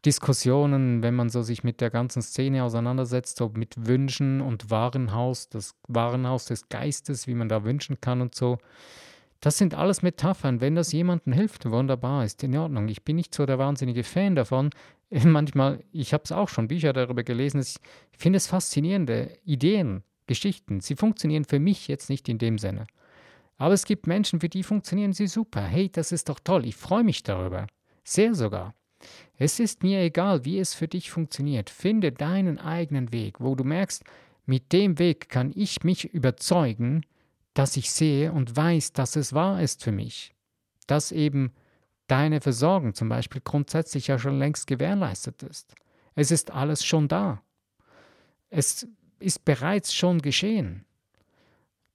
Diskussionen, 0.05 1.03
wenn 1.03 1.15
man 1.15 1.31
so 1.31 1.43
sich 1.43 1.65
mit 1.65 1.81
der 1.81 1.91
ganzen 1.91 2.23
Szene 2.23 2.63
auseinandersetzt, 2.63 3.39
so 3.39 3.51
mit 3.55 3.87
Wünschen 3.87 4.41
und 4.41 4.71
Warenhaus, 4.71 5.49
das 5.49 5.75
Warenhaus 5.89 6.47
des 6.47 6.69
Geistes, 6.69 7.27
wie 7.27 7.35
man 7.35 7.49
da 7.49 7.65
wünschen 7.65 8.01
kann 8.01 8.21
und 8.21 8.35
so. 8.35 8.59
Das 9.41 9.59
sind 9.59 9.75
alles 9.75 10.03
Metaphern. 10.03 10.61
Wenn 10.61 10.77
das 10.77 10.93
jemandem 10.93 11.33
hilft, 11.33 11.69
wunderbar, 11.71 12.25
ist 12.25 12.43
in 12.43 12.57
Ordnung. 12.57 12.89
Ich 12.89 13.05
bin 13.05 13.17
nicht 13.17 13.35
so 13.35 13.47
der 13.47 13.59
wahnsinnige 13.59 14.05
Fan 14.05 14.35
davon. 14.35 14.71
Manchmal, 15.11 15.83
ich 15.93 16.13
habe 16.13 16.25
es 16.25 16.33
auch 16.33 16.49
schon 16.49 16.69
Bücher 16.69 16.93
darüber 16.93 17.23
gelesen, 17.23 17.61
ich 17.61 17.79
finde 18.17 18.39
es 18.39 18.47
faszinierende 18.47 19.37
Ideen, 19.45 20.03
Geschichten. 20.27 20.81
Sie 20.81 20.97
funktionieren 20.97 21.45
für 21.45 21.59
mich 21.59 21.89
jetzt 21.89 22.11
nicht 22.11 22.29
in 22.29 22.39
dem 22.39 22.59
Sinne. 22.59 22.87
Aber 23.59 23.75
es 23.75 23.85
gibt 23.85 24.07
Menschen, 24.07 24.41
für 24.41 24.49
die 24.49 24.63
funktionieren 24.63 25.13
sie 25.13 25.27
super. 25.27 25.63
Hey, 25.63 25.89
das 25.91 26.13
ist 26.13 26.29
doch 26.29 26.41
toll. 26.41 26.67
Ich 26.67 26.77
freue 26.77 27.05
mich 27.05 27.23
darüber. 27.23 27.67
Sehr 28.05 28.35
sogar. 28.35 28.75
Es 29.39 29.61
ist 29.61 29.83
mir 29.83 30.01
egal, 30.01 30.45
wie 30.45 30.59
es 30.59 30.75
für 30.75 30.89
dich 30.89 31.11
funktioniert. 31.11 31.71
Finde 31.71 32.13
deinen 32.13 32.59
eigenen 32.59 33.13
Weg, 33.13 33.41
wo 33.41 33.55
du 33.55 33.65
merkst, 33.65 34.05
mit 34.45 34.73
dem 34.73 34.99
Weg 34.99 35.29
kann 35.29 35.53
ich 35.55 35.83
mich 35.85 36.05
überzeugen, 36.13 37.05
dass 37.55 37.77
ich 37.77 37.91
sehe 37.91 38.33
und 38.33 38.57
weiß, 38.57 38.93
dass 38.93 39.17
es 39.17 39.33
wahr 39.33 39.61
ist 39.63 39.83
für 39.83 39.93
mich. 39.93 40.35
Dass 40.87 41.13
eben 41.13 41.53
deine 42.07 42.41
Versorgung 42.41 42.95
zum 42.95 43.09
Beispiel 43.09 43.41
grundsätzlich 43.43 44.07
ja 44.07 44.19
schon 44.19 44.39
längst 44.39 44.67
gewährleistet 44.67 45.43
ist. 45.43 45.75
Es 46.15 46.31
ist 46.31 46.51
alles 46.51 46.85
schon 46.85 47.09
da. 47.09 47.43
Es 48.49 48.87
ist 49.19 49.45
bereits 49.45 49.95
schon 49.95 50.21
geschehen. 50.23 50.85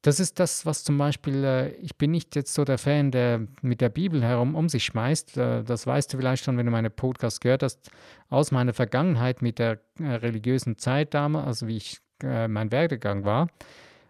Das 0.02 0.20
ist 0.20 0.40
das, 0.40 0.66
was 0.66 0.84
zum 0.84 0.98
Beispiel, 0.98 1.44
äh, 1.44 1.70
ich 1.76 1.96
bin 1.96 2.12
nicht 2.12 2.36
jetzt 2.36 2.56
so 2.56 2.66
der 2.66 2.80
Fan, 2.80 3.12
der 3.12 3.46
mit 3.62 3.82
der 3.82 3.90
Bibel 3.90 4.24
herum 4.24 4.56
um 4.56 4.68
sich 4.68 4.86
schmeißt. 4.86 5.38
Äh, 5.38 5.64
das 5.64 5.86
weißt 5.86 6.12
du 6.12 6.18
vielleicht 6.18 6.44
schon, 6.44 6.58
wenn 6.58 6.66
du 6.66 6.72
meine 6.72 6.90
Podcast 6.90 7.42
gehört 7.42 7.62
hast, 7.62 7.92
aus 8.30 8.52
meiner 8.52 8.74
Vergangenheit 8.74 9.44
mit 9.44 9.60
der 9.60 9.80
äh, 10.00 10.06
religiösen 10.06 10.78
Zeit 10.78 11.14
damals, 11.14 11.46
also 11.46 11.68
wie 11.68 11.78
ich 11.78 12.00
mein 12.24 12.72
Werdegang 12.72 13.26
war. 13.26 13.48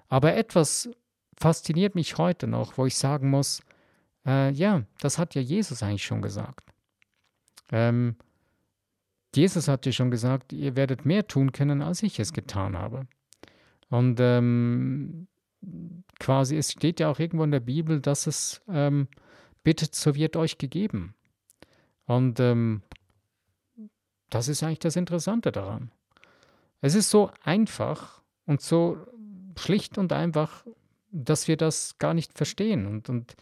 Aber 0.09 0.35
etwas 0.35 0.89
fasziniert 1.37 1.95
mich 1.95 2.17
heute 2.17 2.45
noch, 2.45 2.77
wo 2.77 2.85
ich 2.85 2.97
sagen 2.97 3.29
muss, 3.29 3.61
äh, 4.25 4.51
ja, 4.51 4.83
das 4.99 5.17
hat 5.17 5.33
ja 5.35 5.41
Jesus 5.41 5.81
eigentlich 5.81 6.03
schon 6.03 6.21
gesagt. 6.21 6.69
Ähm, 7.71 8.17
Jesus 9.35 9.67
hat 9.67 9.85
ja 9.85 9.91
schon 9.91 10.11
gesagt, 10.11 10.53
ihr 10.53 10.75
werdet 10.75 11.05
mehr 11.05 11.27
tun 11.27 11.51
können, 11.51 11.81
als 11.81 12.03
ich 12.03 12.19
es 12.19 12.33
getan 12.33 12.77
habe. 12.77 13.07
Und 13.89 14.19
ähm, 14.19 15.27
quasi, 16.19 16.57
es 16.57 16.71
steht 16.71 16.99
ja 16.99 17.09
auch 17.09 17.19
irgendwo 17.19 17.43
in 17.43 17.51
der 17.51 17.59
Bibel, 17.59 18.01
dass 18.01 18.27
es 18.27 18.61
ähm, 18.67 19.07
bittet, 19.63 19.95
so 19.95 20.15
wird 20.15 20.35
euch 20.35 20.57
gegeben. 20.57 21.15
Und 22.05 22.39
ähm, 22.39 22.81
das 24.29 24.47
ist 24.47 24.63
eigentlich 24.63 24.79
das 24.79 24.95
Interessante 24.95 25.51
daran. 25.51 25.91
Es 26.81 26.95
ist 26.95 27.09
so 27.09 27.31
einfach 27.43 28.21
und 28.45 28.61
so 28.61 28.97
schlicht 29.57 29.97
und 29.97 30.13
einfach, 30.13 30.65
dass 31.11 31.47
wir 31.47 31.57
das 31.57 31.97
gar 31.99 32.13
nicht 32.13 32.33
verstehen. 32.33 32.85
Und, 32.85 33.09
und 33.09 33.35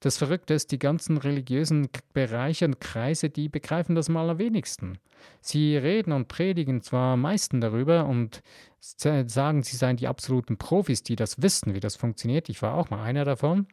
das 0.00 0.18
Verrückte 0.18 0.54
ist, 0.54 0.72
die 0.72 0.78
ganzen 0.78 1.16
religiösen 1.16 1.88
Bereiche 2.12 2.66
und 2.66 2.80
Kreise, 2.80 3.30
die 3.30 3.48
begreifen 3.48 3.94
das 3.94 4.08
am 4.08 4.38
wenigsten. 4.38 4.98
Sie 5.40 5.76
reden 5.76 6.12
und 6.12 6.28
predigen 6.28 6.82
zwar 6.82 7.14
am 7.14 7.22
meisten 7.22 7.60
darüber 7.60 8.06
und 8.06 8.42
sagen, 8.80 9.62
sie 9.62 9.76
seien 9.76 9.96
die 9.96 10.06
absoluten 10.06 10.58
Profis, 10.58 11.02
die 11.02 11.16
das 11.16 11.42
wissen, 11.42 11.74
wie 11.74 11.80
das 11.80 11.96
funktioniert. 11.96 12.48
Ich 12.48 12.62
war 12.62 12.74
auch 12.74 12.90
mal 12.90 13.02
einer 13.02 13.24
davon. 13.24 13.66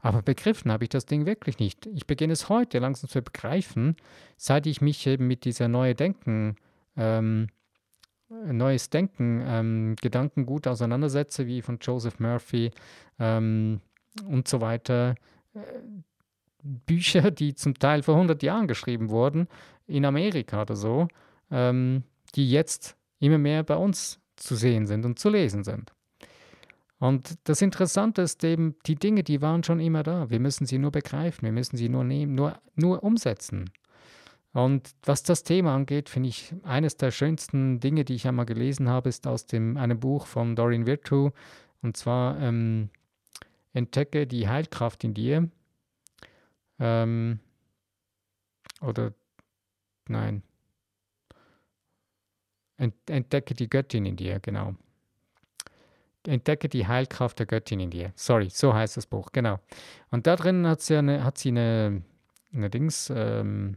Aber 0.00 0.22
begriffen 0.22 0.70
habe 0.70 0.84
ich 0.84 0.90
das 0.90 1.06
Ding 1.06 1.26
wirklich 1.26 1.58
nicht. 1.58 1.86
Ich 1.86 2.06
beginne 2.06 2.32
es 2.32 2.48
heute 2.48 2.78
langsam 2.78 3.10
zu 3.10 3.20
begreifen, 3.20 3.96
seit 4.36 4.66
ich 4.66 4.80
mich 4.80 5.04
eben 5.06 5.26
mit 5.26 5.44
dieser 5.44 5.66
neue 5.66 5.94
Denken, 5.94 6.56
ähm, 6.96 7.48
neues 8.28 8.90
Denken, 8.90 9.42
ähm, 9.44 9.96
Gedankengut 10.00 10.68
auseinandersetze, 10.68 11.46
wie 11.46 11.62
von 11.62 11.78
Joseph 11.80 12.20
Murphy 12.20 12.70
ähm, 13.18 13.80
und 14.28 14.46
so 14.46 14.60
weiter. 14.60 15.16
Bücher, 16.62 17.30
die 17.30 17.54
zum 17.54 17.74
Teil 17.78 18.02
vor 18.02 18.14
100 18.14 18.42
Jahren 18.42 18.66
geschrieben 18.66 19.10
wurden, 19.10 19.48
in 19.86 20.04
Amerika 20.04 20.62
oder 20.62 20.76
so, 20.76 21.08
ähm, 21.50 22.02
die 22.34 22.50
jetzt 22.50 22.96
immer 23.20 23.38
mehr 23.38 23.62
bei 23.62 23.76
uns 23.76 24.20
zu 24.36 24.54
sehen 24.54 24.86
sind 24.86 25.04
und 25.04 25.18
zu 25.18 25.28
lesen 25.28 25.64
sind. 25.64 25.92
Und 26.98 27.38
das 27.44 27.62
Interessante 27.62 28.22
ist 28.22 28.42
eben, 28.42 28.74
die 28.86 28.96
Dinge, 28.96 29.22
die 29.22 29.40
waren 29.40 29.62
schon 29.62 29.78
immer 29.78 30.02
da. 30.02 30.30
Wir 30.30 30.40
müssen 30.40 30.66
sie 30.66 30.78
nur 30.78 30.90
begreifen, 30.90 31.44
wir 31.44 31.52
müssen 31.52 31.76
sie 31.76 31.88
nur 31.88 32.04
nehmen, 32.04 32.34
nur, 32.34 32.58
nur 32.74 33.04
umsetzen. 33.04 33.70
Und 34.52 34.90
was 35.04 35.22
das 35.22 35.44
Thema 35.44 35.74
angeht, 35.74 36.08
finde 36.08 36.30
ich, 36.30 36.52
eines 36.64 36.96
der 36.96 37.12
schönsten 37.12 37.78
Dinge, 37.78 38.04
die 38.04 38.14
ich 38.14 38.26
einmal 38.26 38.46
gelesen 38.46 38.88
habe, 38.88 39.08
ist 39.08 39.26
aus 39.26 39.46
dem, 39.46 39.76
einem 39.76 40.00
Buch 40.00 40.26
von 40.26 40.56
Doreen 40.56 40.86
Virtue. 40.86 41.32
Und 41.82 41.96
zwar 41.96 42.40
ähm, 42.40 42.90
Entdecke 43.72 44.26
die 44.26 44.48
Heilkraft 44.48 45.04
in 45.04 45.14
dir. 45.14 45.48
Ähm, 46.78 47.40
oder 48.80 49.12
nein. 50.08 50.42
Entdecke 52.76 53.54
die 53.54 53.68
Göttin 53.68 54.06
in 54.06 54.16
dir, 54.16 54.38
genau. 54.38 54.74
Entdecke 56.26 56.68
die 56.68 56.86
Heilkraft 56.86 57.38
der 57.38 57.46
Göttin 57.46 57.80
in 57.80 57.90
dir. 57.90 58.12
Sorry, 58.14 58.50
so 58.50 58.74
heißt 58.74 58.96
das 58.96 59.06
Buch, 59.06 59.32
genau. 59.32 59.58
Und 60.10 60.26
da 60.26 60.36
drin 60.36 60.66
hat 60.66 60.80
sie 60.80 60.96
eine, 60.96 61.24
hat 61.24 61.38
sie 61.38 61.48
eine, 61.48 62.02
eine 62.52 62.70
Dings, 62.70 63.10
ähm, 63.14 63.76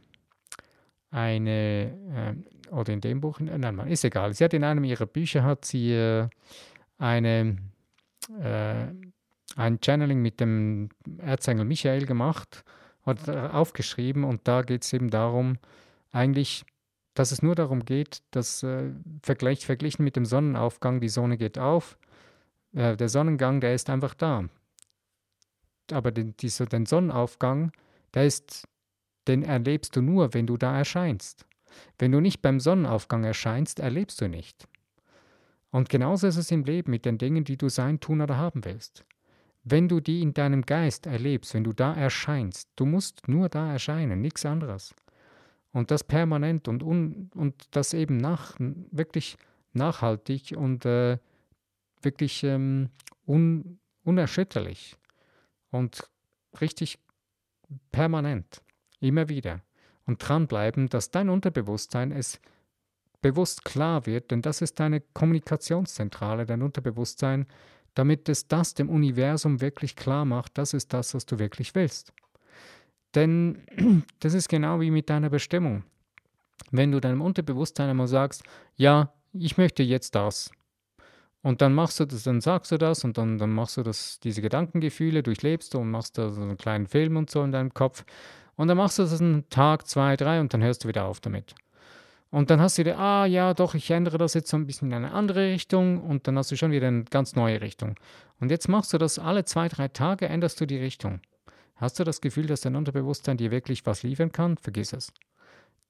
eine, 1.09 2.35
äh, 2.69 2.71
oder 2.71 2.93
in 2.93 3.01
dem 3.01 3.21
Buch, 3.21 3.39
nein, 3.39 3.79
ist 3.87 4.03
egal. 4.03 4.33
Sie 4.33 4.43
hat 4.43 4.53
in 4.53 4.63
einem 4.63 4.83
ihrer 4.83 5.05
Bücher 5.05 5.43
hat 5.43 5.65
sie 5.65 5.93
äh, 5.93 6.27
eine, 6.97 7.57
äh, 8.39 8.87
ein 9.55 9.79
Channeling 9.83 10.21
mit 10.21 10.39
dem 10.39 10.89
Erzengel 11.17 11.65
Michael 11.65 12.05
gemacht, 12.05 12.63
hat 13.05 13.27
aufgeschrieben 13.29 14.23
und 14.23 14.47
da 14.47 14.61
geht 14.61 14.83
es 14.83 14.93
eben 14.93 15.09
darum, 15.09 15.57
eigentlich, 16.11 16.65
dass 17.13 17.31
es 17.31 17.41
nur 17.41 17.55
darum 17.55 17.83
geht, 17.83 18.21
dass 18.31 18.63
äh, 18.63 18.91
vergleich, 19.23 19.65
verglichen 19.65 20.03
mit 20.03 20.15
dem 20.15 20.25
Sonnenaufgang, 20.25 20.99
die 21.01 21.09
Sonne 21.09 21.37
geht 21.37 21.57
auf, 21.57 21.97
äh, 22.73 22.95
der 22.95 23.09
Sonnengang, 23.09 23.59
der 23.59 23.73
ist 23.73 23.89
einfach 23.89 24.13
da. 24.13 24.45
Aber 25.91 26.11
den, 26.11 26.37
dieser, 26.37 26.65
den 26.65 26.85
Sonnenaufgang, 26.85 27.71
der 28.13 28.25
ist 28.25 28.67
den 29.27 29.43
erlebst 29.43 29.95
du 29.95 30.01
nur, 30.01 30.33
wenn 30.33 30.47
du 30.47 30.57
da 30.57 30.77
erscheinst. 30.77 31.45
Wenn 31.97 32.11
du 32.11 32.19
nicht 32.19 32.41
beim 32.41 32.59
Sonnenaufgang 32.59 33.23
erscheinst, 33.23 33.79
erlebst 33.79 34.19
du 34.21 34.27
nicht. 34.27 34.67
Und 35.69 35.89
genauso 35.89 36.27
ist 36.27 36.37
es 36.37 36.51
im 36.51 36.63
Leben 36.63 36.91
mit 36.91 37.05
den 37.05 37.17
Dingen, 37.17 37.43
die 37.43 37.57
du 37.57 37.69
sein, 37.69 37.99
tun 37.99 38.21
oder 38.21 38.37
haben 38.37 38.65
willst. 38.65 39.05
Wenn 39.63 39.87
du 39.87 39.99
die 39.99 40.21
in 40.21 40.33
deinem 40.33 40.63
Geist 40.63 41.05
erlebst, 41.05 41.53
wenn 41.53 41.63
du 41.63 41.73
da 41.73 41.93
erscheinst, 41.93 42.69
du 42.75 42.85
musst 42.85 43.27
nur 43.27 43.49
da 43.49 43.71
erscheinen, 43.71 44.21
nichts 44.21 44.45
anderes. 44.45 44.95
Und 45.71 45.91
das 45.91 46.03
permanent 46.03 46.67
und, 46.67 46.83
un, 46.83 47.29
und 47.35 47.67
das 47.71 47.93
eben 47.93 48.17
nach, 48.17 48.55
wirklich 48.59 49.37
nachhaltig 49.73 50.53
und 50.57 50.85
äh, 50.85 51.17
wirklich 52.01 52.43
ähm, 52.43 52.89
un, 53.25 53.79
unerschütterlich 54.03 54.97
und 55.69 56.09
richtig 56.59 56.99
permanent. 57.91 58.61
Immer 58.99 59.29
wieder. 59.29 59.61
Und 60.05 60.27
dranbleiben, 60.27 60.89
dass 60.89 61.11
dein 61.11 61.29
Unterbewusstsein 61.29 62.11
es 62.11 62.39
bewusst 63.21 63.63
klar 63.63 64.05
wird, 64.05 64.31
denn 64.31 64.41
das 64.41 64.61
ist 64.61 64.79
deine 64.79 64.99
Kommunikationszentrale, 64.99 66.45
dein 66.45 66.63
Unterbewusstsein, 66.63 67.45
damit 67.93 68.29
es 68.29 68.47
das 68.47 68.73
dem 68.73 68.89
Universum 68.89 69.61
wirklich 69.61 69.95
klar 69.95 70.25
macht, 70.25 70.57
das 70.57 70.73
ist 70.73 70.93
das, 70.93 71.13
was 71.13 71.25
du 71.25 71.39
wirklich 71.39 71.75
willst. 71.75 72.13
Denn 73.15 73.63
das 74.19 74.33
ist 74.33 74.49
genau 74.49 74.79
wie 74.79 74.91
mit 74.91 75.09
deiner 75.09 75.29
Bestimmung. 75.29 75.83
Wenn 76.71 76.91
du 76.91 76.99
deinem 76.99 77.21
Unterbewusstsein 77.21 77.89
einmal 77.89 78.07
sagst, 78.07 78.43
ja, 78.75 79.13
ich 79.33 79.57
möchte 79.57 79.83
jetzt 79.83 80.15
das, 80.15 80.51
und 81.43 81.61
dann 81.61 81.73
machst 81.73 81.99
du 81.99 82.05
das, 82.05 82.23
dann 82.23 82.39
sagst 82.39 82.71
du 82.71 82.77
das 82.77 83.03
und 83.03 83.17
dann, 83.17 83.37
dann 83.37 83.49
machst 83.49 83.77
du 83.77 83.83
das, 83.83 84.19
diese 84.19 84.41
Gedankengefühle, 84.41 85.23
durchlebst 85.23 85.73
du 85.73 85.79
und 85.79 85.89
machst 85.89 86.17
da 86.17 86.29
so 86.29 86.41
einen 86.41 86.57
kleinen 86.57 86.87
Film 86.87 87.17
und 87.17 87.31
so 87.31 87.43
in 87.43 87.51
deinem 87.51 87.73
Kopf. 87.73 88.05
Und 88.55 88.67
dann 88.67 88.77
machst 88.77 88.99
du 88.99 89.03
das 89.03 89.19
einen 89.19 89.49
Tag, 89.49 89.87
zwei, 89.87 90.15
drei 90.15 90.39
und 90.39 90.53
dann 90.53 90.61
hörst 90.61 90.83
du 90.83 90.87
wieder 90.87 91.05
auf 91.05 91.19
damit. 91.19 91.55
Und 92.31 92.49
dann 92.49 92.61
hast 92.61 92.77
du 92.77 92.83
wieder, 92.83 92.97
ah 92.97 93.25
ja, 93.25 93.53
doch, 93.53 93.75
ich 93.75 93.91
ändere 93.91 94.17
das 94.17 94.33
jetzt 94.33 94.49
so 94.49 94.57
ein 94.57 94.65
bisschen 94.65 94.87
in 94.87 94.93
eine 94.93 95.11
andere 95.11 95.51
Richtung 95.51 96.01
und 96.01 96.27
dann 96.27 96.37
hast 96.37 96.49
du 96.49 96.55
schon 96.55 96.71
wieder 96.71 96.87
eine 96.87 97.03
ganz 97.03 97.35
neue 97.35 97.59
Richtung. 97.59 97.95
Und 98.39 98.49
jetzt 98.49 98.69
machst 98.69 98.93
du 98.93 98.97
das 98.97 99.19
alle 99.19 99.43
zwei, 99.43 99.67
drei 99.67 99.89
Tage, 99.89 100.27
änderst 100.29 100.59
du 100.61 100.65
die 100.65 100.77
Richtung. 100.77 101.19
Hast 101.75 101.99
du 101.99 102.05
das 102.05 102.21
Gefühl, 102.21 102.47
dass 102.47 102.61
dein 102.61 102.77
Unterbewusstsein 102.77 103.37
dir 103.37 103.51
wirklich 103.51 103.85
was 103.85 104.03
liefern 104.03 104.31
kann? 104.31 104.55
Vergiss 104.57 104.93
es. 104.93 105.11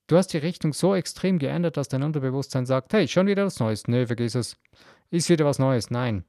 Du 0.08 0.18
hast 0.18 0.34
die 0.34 0.40
Richtung 0.40 0.74
so 0.74 0.96
extrem 0.96 1.38
geändert, 1.38 1.78
dass 1.78 1.90
dein 1.90 2.02
Unterbewusstsein 2.02 2.66
sagt, 2.66 2.92
hey, 2.94 3.08
schon 3.08 3.28
wieder 3.28 3.46
was 3.46 3.60
Neues. 3.60 3.88
Nö, 3.88 4.08
vergiss 4.08 4.34
es. 4.34 4.58
Ist 5.12 5.30
wieder 5.30 5.46
was 5.46 5.60
Neues. 5.60 5.92
Nein. 5.92 6.26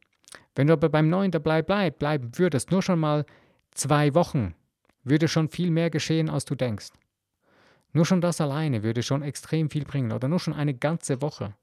Wenn 0.55 0.67
du 0.67 0.75
aber 0.75 0.91
beim 0.91 1.09
Neuen 1.09 1.31
dabei 1.31 1.63
bleib, 1.63 1.99
bleiben 1.99 2.33
würdest, 2.37 2.71
nur 2.71 2.83
schon 2.83 3.01
mal 3.01 3.25
zwei 3.71 4.15
Wochen, 4.15 4.55
würde 5.05 5.27
schon 5.27 5.49
viel 5.49 5.71
mehr 5.71 5.89
geschehen, 5.89 6.29
als 6.29 6.45
du 6.45 6.55
denkst. 6.55 6.91
Nur 7.93 8.07
schon 8.07 8.21
das 8.21 8.41
alleine 8.41 8.83
würde 8.83 9.03
schon 9.03 9.23
extrem 9.23 9.71
viel 9.71 9.85
bringen 9.85 10.13
oder 10.13 10.29
nur 10.29 10.41
schon 10.41 10.55
eine 10.55 10.75
ganze 10.75 11.21
Woche. 11.21 11.55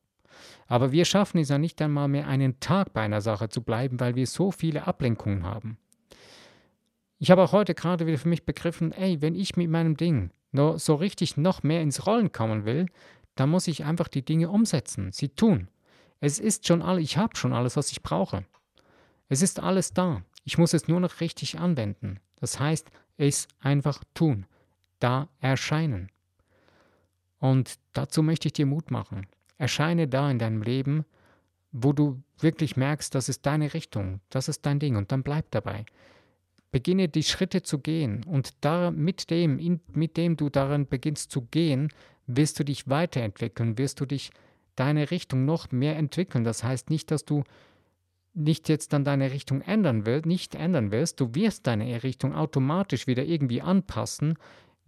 Aber 0.68 0.92
wir 0.92 1.06
schaffen 1.06 1.40
es 1.40 1.50
ja 1.50 1.58
nicht 1.58 1.82
einmal 1.82 2.08
mehr 2.08 2.28
einen 2.28 2.60
Tag 2.60 2.94
bei 2.94 3.02
einer 3.02 3.22
Sache 3.22 3.50
zu 3.50 3.62
bleiben, 3.62 4.00
weil 4.00 4.16
wir 4.16 4.28
so 4.28 4.52
viele 4.52 4.88
Ablenkungen 4.88 5.44
haben. 5.44 5.78
Ich 7.18 7.32
habe 7.32 7.44
auch 7.44 7.52
heute 7.52 7.74
gerade 7.74 8.08
wieder 8.08 8.18
für 8.18 8.30
mich 8.30 8.46
begriffen, 8.46 8.92
ey, 8.92 9.22
wenn 9.22 9.36
ich 9.36 9.58
mit 9.58 9.70
meinem 9.70 9.98
Ding 9.98 10.32
nur 10.52 10.80
so 10.80 10.96
richtig 10.96 11.36
noch 11.36 11.64
mehr 11.64 11.82
ins 11.82 12.06
Rollen 12.06 12.32
kommen 12.32 12.66
will, 12.66 12.86
dann 13.36 13.50
muss 13.50 13.68
ich 13.68 13.84
einfach 13.84 14.08
die 14.08 14.24
Dinge 14.24 14.50
umsetzen, 14.50 15.12
sie 15.12 15.30
tun. 15.30 15.68
Es 16.22 16.40
ist 16.40 16.68
schon 16.68 16.82
alles, 16.82 17.04
ich 17.04 17.18
habe 17.18 17.36
schon 17.36 17.54
alles, 17.54 17.76
was 17.76 17.92
ich 17.92 18.04
brauche. 18.04 18.46
Es 19.28 19.42
ist 19.42 19.60
alles 19.60 19.94
da. 19.94 20.24
Ich 20.44 20.58
muss 20.58 20.74
es 20.74 20.88
nur 20.88 21.00
noch 21.00 21.22
richtig 21.22 21.60
anwenden. 21.60 22.20
Das 22.38 22.60
heißt, 22.60 22.90
es 23.18 23.48
einfach 23.60 24.04
tun, 24.14 24.46
da 25.00 25.30
erscheinen. 25.40 26.10
Und 27.40 27.76
dazu 27.94 28.22
möchte 28.22 28.48
ich 28.48 28.54
dir 28.54 28.66
Mut 28.66 28.92
machen. 28.92 29.28
Erscheine 29.58 30.08
da 30.08 30.30
in 30.30 30.40
deinem 30.40 30.62
Leben, 30.62 31.06
wo 31.72 31.94
du 31.94 32.22
wirklich 32.40 32.78
merkst, 32.78 33.14
das 33.14 33.30
ist 33.30 33.46
deine 33.46 33.74
Richtung, 33.74 34.22
das 34.30 34.48
ist 34.48 34.66
dein 34.66 34.80
Ding 34.80 34.96
und 34.96 35.12
dann 35.12 35.24
bleib 35.24 35.52
dabei. 35.52 35.86
Beginne 36.72 37.10
die 37.10 37.24
Schritte 37.24 37.64
zu 37.64 37.80
gehen 37.80 38.24
und 38.26 38.54
da 38.62 38.92
mit 38.92 39.30
dem, 39.30 39.60
in, 39.60 39.80
mit 39.94 40.18
dem 40.18 40.38
du 40.38 40.50
daran 40.50 40.88
beginnst 40.88 41.32
zu 41.32 41.42
gehen, 41.42 41.90
wirst 42.28 42.60
du 42.60 42.64
dich 42.64 42.88
weiterentwickeln, 42.88 43.78
wirst 43.78 44.00
du 44.00 44.06
dich 44.06 44.32
deine 44.76 45.12
Richtung 45.12 45.46
noch 45.46 45.72
mehr 45.72 45.98
entwickeln. 45.98 46.44
Das 46.44 46.64
heißt 46.64 46.90
nicht, 46.90 47.12
dass 47.12 47.26
du 47.26 47.44
nicht 48.34 48.70
jetzt 48.70 48.94
dann 48.94 49.04
deine 49.04 49.32
Richtung 49.32 49.62
ändern 49.62 50.06
willst, 50.06 50.26
nicht 50.26 50.56
ändern 50.56 50.92
willst, 50.92 51.20
du 51.20 51.34
wirst 51.34 51.68
deine 51.68 52.04
Richtung 52.04 52.36
automatisch 52.36 53.08
wieder 53.08 53.24
irgendwie 53.24 53.62
anpassen, 53.62 54.36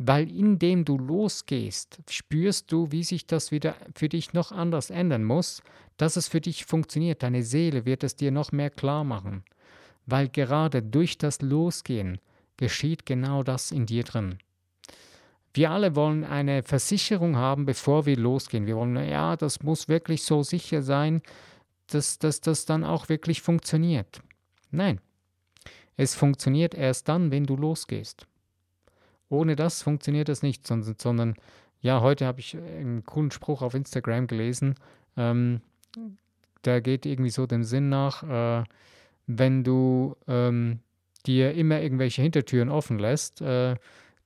weil 0.07 0.29
indem 0.31 0.85
du 0.85 0.97
losgehst, 0.97 1.99
spürst 2.09 2.71
du, 2.71 2.91
wie 2.91 3.03
sich 3.03 3.27
das 3.27 3.51
wieder 3.51 3.75
für 3.95 4.09
dich 4.09 4.33
noch 4.33 4.51
anders 4.51 4.89
ändern 4.89 5.23
muss, 5.23 5.61
dass 5.97 6.15
es 6.15 6.27
für 6.27 6.41
dich 6.41 6.65
funktioniert. 6.65 7.23
Deine 7.23 7.43
Seele 7.43 7.85
wird 7.85 8.03
es 8.03 8.15
dir 8.15 8.31
noch 8.31 8.51
mehr 8.51 8.69
klar 8.69 9.03
machen, 9.03 9.43
weil 10.05 10.29
gerade 10.29 10.81
durch 10.81 11.17
das 11.17 11.41
Losgehen 11.41 12.19
geschieht 12.57 13.05
genau 13.05 13.43
das 13.43 13.71
in 13.71 13.85
dir 13.85 14.03
drin. 14.03 14.39
Wir 15.53 15.71
alle 15.71 15.95
wollen 15.95 16.23
eine 16.23 16.63
Versicherung 16.63 17.35
haben, 17.35 17.65
bevor 17.65 18.05
wir 18.05 18.17
losgehen. 18.17 18.65
Wir 18.65 18.77
wollen, 18.77 18.95
ja, 18.95 19.35
das 19.35 19.61
muss 19.61 19.89
wirklich 19.89 20.23
so 20.23 20.43
sicher 20.43 20.81
sein, 20.81 21.21
dass, 21.87 22.17
dass 22.19 22.39
das 22.41 22.65
dann 22.65 22.83
auch 22.83 23.09
wirklich 23.09 23.41
funktioniert. 23.41 24.21
Nein, 24.71 25.01
es 25.97 26.15
funktioniert 26.15 26.73
erst 26.73 27.09
dann, 27.09 27.31
wenn 27.31 27.43
du 27.43 27.57
losgehst. 27.57 28.25
Ohne 29.31 29.55
das 29.55 29.81
funktioniert 29.81 30.27
es 30.27 30.43
nicht, 30.43 30.67
sondern, 30.67 30.95
sondern 30.99 31.35
ja, 31.79 32.01
heute 32.01 32.25
habe 32.25 32.41
ich 32.41 32.55
einen 32.57 33.05
coolen 33.05 33.31
Spruch 33.31 33.61
auf 33.61 33.73
Instagram 33.73 34.27
gelesen, 34.27 34.75
ähm, 35.15 35.61
der 36.65 36.81
geht 36.81 37.05
irgendwie 37.05 37.29
so 37.29 37.47
dem 37.47 37.63
Sinn 37.63 37.87
nach, 37.87 38.23
äh, 38.23 38.63
wenn 39.27 39.63
du 39.63 40.17
ähm, 40.27 40.79
dir 41.25 41.53
immer 41.53 41.81
irgendwelche 41.81 42.21
Hintertüren 42.21 42.69
offen 42.69 42.99
lässt, 42.99 43.41
äh, 43.41 43.75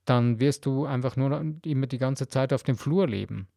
dann 0.06 0.40
wirst 0.40 0.66
du 0.66 0.86
einfach 0.86 1.16
nur 1.16 1.54
immer 1.64 1.88
die 1.88 2.00
ganze 2.00 2.28
Zeit 2.28 2.52
auf 2.52 2.64
dem 2.64 2.76
Flur 2.76 3.08
leben. 3.08 3.48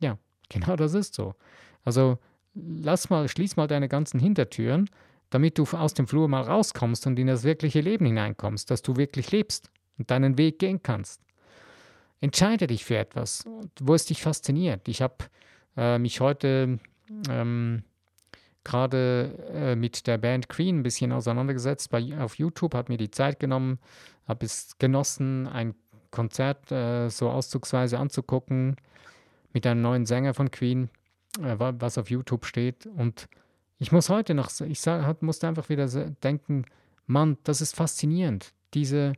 Ja, 0.00 0.16
genau 0.48 0.74
das 0.74 0.94
ist 0.94 1.14
so. 1.14 1.34
Also 1.84 2.18
lass 2.54 3.10
mal, 3.10 3.28
schließ 3.28 3.56
mal 3.56 3.66
deine 3.66 3.88
ganzen 3.88 4.18
Hintertüren, 4.18 4.88
damit 5.28 5.58
du 5.58 5.64
aus 5.64 5.92
dem 5.92 6.08
Flur 6.08 6.28
mal 6.28 6.42
rauskommst 6.42 7.06
und 7.06 7.18
in 7.18 7.26
das 7.26 7.44
wirkliche 7.44 7.82
Leben 7.82 8.06
hineinkommst, 8.06 8.70
dass 8.70 8.80
du 8.80 8.96
wirklich 8.96 9.30
lebst 9.32 9.70
und 10.00 10.10
deinen 10.10 10.36
Weg 10.36 10.58
gehen 10.58 10.82
kannst. 10.82 11.20
Entscheide 12.20 12.66
dich 12.66 12.84
für 12.84 12.98
etwas, 12.98 13.44
wo 13.80 13.94
es 13.94 14.06
dich 14.06 14.22
fasziniert. 14.22 14.88
Ich 14.88 15.00
habe 15.00 15.16
äh, 15.76 15.98
mich 15.98 16.20
heute 16.20 16.80
ähm, 17.30 17.84
gerade 18.64 19.38
äh, 19.54 19.76
mit 19.76 20.08
der 20.08 20.18
Band 20.18 20.48
Queen 20.48 20.80
ein 20.80 20.82
bisschen 20.82 21.12
auseinandergesetzt 21.12 21.90
bei, 21.90 22.18
auf 22.18 22.36
YouTube, 22.36 22.74
habe 22.74 22.92
mir 22.92 22.98
die 22.98 23.12
Zeit 23.12 23.38
genommen, 23.38 23.78
habe 24.26 24.44
es 24.44 24.76
genossen, 24.78 25.46
ein 25.46 25.74
Konzert 26.10 26.72
äh, 26.72 27.08
so 27.08 27.30
auszugsweise 27.30 27.98
anzugucken 27.98 28.76
mit 29.52 29.66
einem 29.66 29.80
neuen 29.80 30.04
Sänger 30.06 30.34
von 30.34 30.50
Queen. 30.50 30.90
Äh, 31.38 31.56
was 31.58 31.96
auf 31.98 32.10
YouTube 32.10 32.44
steht. 32.44 32.86
Und 32.86 33.28
Ich 33.78 33.92
muss 33.92 34.08
heute 34.08 34.34
noch, 34.34 34.50
ich 34.60 34.80
sag, 34.80 35.22
musste 35.22 35.48
einfach 35.48 35.68
wieder 35.68 35.86
denken, 36.22 36.66
Mann, 37.06 37.38
das 37.44 37.60
ist 37.60 37.74
faszinierend. 37.76 38.52
Diese, 38.74 39.14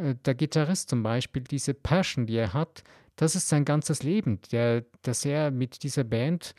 der 0.00 0.34
Gitarrist 0.34 0.90
zum 0.90 1.02
Beispiel, 1.02 1.42
diese 1.42 1.74
Passion, 1.74 2.26
die 2.26 2.36
er 2.36 2.52
hat, 2.52 2.82
das 3.16 3.36
ist 3.36 3.48
sein 3.48 3.64
ganzes 3.64 4.02
Leben, 4.02 4.40
der, 4.50 4.84
das 5.02 5.24
er 5.24 5.50
mit 5.50 5.82
dieser 5.82 6.04
Band, 6.04 6.54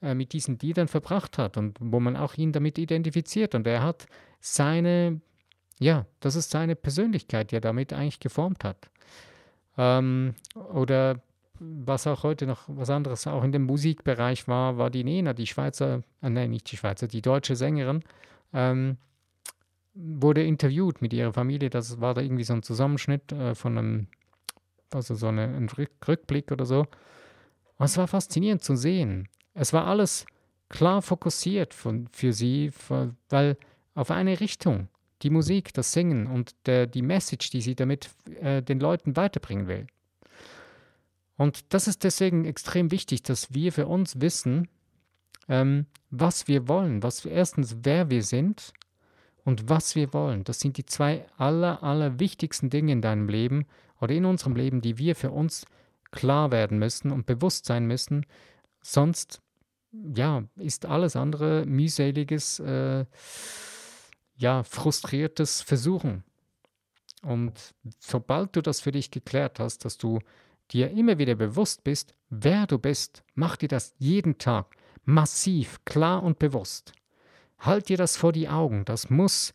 äh, 0.00 0.14
mit 0.14 0.32
diesen 0.32 0.58
Liedern 0.58 0.88
verbracht 0.88 1.38
hat 1.38 1.56
und 1.56 1.76
wo 1.80 1.98
man 1.98 2.16
auch 2.16 2.34
ihn 2.34 2.52
damit 2.52 2.78
identifiziert. 2.78 3.54
Und 3.54 3.66
er 3.66 3.82
hat 3.82 4.06
seine, 4.40 5.20
ja, 5.80 6.06
das 6.20 6.36
ist 6.36 6.50
seine 6.50 6.76
Persönlichkeit, 6.76 7.50
die 7.50 7.56
er 7.56 7.60
damit 7.60 7.92
eigentlich 7.92 8.20
geformt 8.20 8.64
hat. 8.64 8.90
Ähm, 9.76 10.34
oder 10.54 11.20
was 11.58 12.06
auch 12.06 12.22
heute 12.22 12.46
noch 12.46 12.64
was 12.66 12.90
anderes 12.90 13.26
auch 13.26 13.44
in 13.44 13.52
dem 13.52 13.64
Musikbereich 13.64 14.46
war, 14.48 14.76
war 14.76 14.90
die 14.90 15.04
Nena, 15.04 15.32
die 15.32 15.46
Schweizer, 15.46 16.02
äh, 16.22 16.30
nein, 16.30 16.50
nicht 16.50 16.70
die 16.70 16.76
Schweizer, 16.76 17.08
die 17.08 17.22
deutsche 17.22 17.56
Sängerin, 17.56 18.02
ähm, 18.52 18.98
wurde 19.94 20.42
interviewt 20.42 21.00
mit 21.00 21.12
ihrer 21.12 21.32
Familie. 21.32 21.70
Das 21.70 22.00
war 22.00 22.14
da 22.14 22.20
irgendwie 22.20 22.44
so 22.44 22.52
ein 22.52 22.62
Zusammenschnitt 22.62 23.32
äh, 23.32 23.54
von 23.54 23.78
einem, 23.78 24.06
also 24.92 25.14
so 25.14 25.28
eine, 25.28 25.44
ein 25.44 25.68
Rückblick 25.68 26.50
oder 26.52 26.66
so. 26.66 26.86
Und 27.78 27.86
es 27.86 27.96
war 27.96 28.08
faszinierend 28.08 28.62
zu 28.62 28.76
sehen. 28.76 29.28
Es 29.54 29.72
war 29.72 29.86
alles 29.86 30.26
klar 30.68 31.02
fokussiert 31.02 31.74
von, 31.74 32.08
für 32.12 32.32
sie, 32.32 32.72
weil 33.28 33.56
auf 33.94 34.10
eine 34.10 34.40
Richtung, 34.40 34.88
die 35.22 35.30
Musik, 35.30 35.72
das 35.72 35.92
Singen 35.92 36.26
und 36.26 36.54
der, 36.66 36.86
die 36.86 37.02
Message, 37.02 37.50
die 37.50 37.60
sie 37.60 37.74
damit 37.74 38.10
äh, 38.40 38.62
den 38.62 38.80
Leuten 38.80 39.16
weiterbringen 39.16 39.68
will. 39.68 39.86
Und 41.36 41.72
das 41.72 41.88
ist 41.88 42.04
deswegen 42.04 42.44
extrem 42.44 42.90
wichtig, 42.90 43.22
dass 43.22 43.54
wir 43.54 43.72
für 43.72 43.86
uns 43.86 44.20
wissen, 44.20 44.68
ähm, 45.48 45.86
was 46.10 46.48
wir 46.48 46.68
wollen, 46.68 47.02
was 47.02 47.24
wir, 47.24 47.32
erstens, 47.32 47.76
wer 47.82 48.10
wir 48.10 48.22
sind 48.22 48.72
und 49.44 49.68
was 49.68 49.94
wir 49.94 50.12
wollen. 50.12 50.44
Das 50.44 50.60
sind 50.60 50.76
die 50.76 50.86
zwei 50.86 51.26
aller, 51.36 51.82
aller 51.82 52.18
wichtigsten 52.18 52.70
Dinge 52.70 52.92
in 52.92 53.02
deinem 53.02 53.28
Leben 53.28 53.66
oder 54.00 54.14
in 54.14 54.24
unserem 54.24 54.56
Leben, 54.56 54.80
die 54.80 54.98
wir 54.98 55.14
für 55.14 55.30
uns 55.30 55.66
klar 56.10 56.50
werden 56.50 56.78
müssen 56.78 57.10
und 57.10 57.26
bewusst 57.26 57.66
sein 57.66 57.86
müssen. 57.86 58.24
Sonst, 58.82 59.42
ja, 59.92 60.44
ist 60.56 60.86
alles 60.86 61.16
andere 61.16 61.64
mühseliges, 61.66 62.58
äh, 62.60 63.04
ja, 64.36 64.62
frustriertes 64.62 65.60
Versuchen. 65.62 66.24
Und 67.22 67.74
sobald 67.98 68.54
du 68.56 68.62
das 68.62 68.80
für 68.80 68.92
dich 68.92 69.10
geklärt 69.10 69.58
hast, 69.58 69.84
dass 69.84 69.96
du 69.96 70.20
dir 70.70 70.90
immer 70.90 71.18
wieder 71.18 71.34
bewusst 71.34 71.84
bist, 71.84 72.14
wer 72.28 72.66
du 72.66 72.78
bist, 72.78 73.24
mach 73.34 73.56
dir 73.56 73.68
das 73.68 73.94
jeden 73.98 74.38
Tag 74.38 74.76
massiv, 75.04 75.84
klar 75.84 76.22
und 76.22 76.38
bewusst. 76.38 76.92
Halt 77.64 77.88
dir 77.88 77.96
das 77.96 78.16
vor 78.16 78.32
die 78.32 78.48
Augen, 78.48 78.84
das 78.84 79.10
muss 79.10 79.52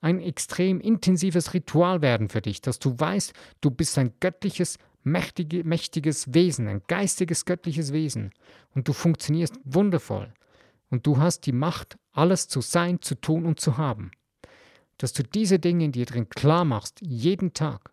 ein 0.00 0.20
extrem 0.20 0.80
intensives 0.80 1.54
Ritual 1.54 2.02
werden 2.02 2.28
für 2.28 2.42
dich, 2.42 2.60
dass 2.60 2.78
du 2.78 2.98
weißt, 2.98 3.32
du 3.60 3.70
bist 3.70 3.96
ein 3.96 4.12
göttliches, 4.20 4.78
mächtige, 5.02 5.64
mächtiges 5.64 6.34
Wesen, 6.34 6.68
ein 6.68 6.82
geistiges, 6.88 7.44
göttliches 7.44 7.92
Wesen. 7.92 8.32
Und 8.74 8.88
du 8.88 8.92
funktionierst 8.92 9.54
wundervoll. 9.64 10.34
Und 10.90 11.06
du 11.06 11.18
hast 11.18 11.46
die 11.46 11.52
Macht, 11.52 11.96
alles 12.12 12.48
zu 12.48 12.60
sein, 12.60 13.00
zu 13.00 13.14
tun 13.14 13.46
und 13.46 13.60
zu 13.60 13.78
haben. 13.78 14.10
Dass 14.98 15.12
du 15.12 15.22
diese 15.22 15.58
Dinge 15.58 15.86
in 15.86 15.92
dir 15.92 16.06
drin 16.06 16.28
klar 16.28 16.64
machst, 16.64 17.00
jeden 17.00 17.54
Tag. 17.54 17.92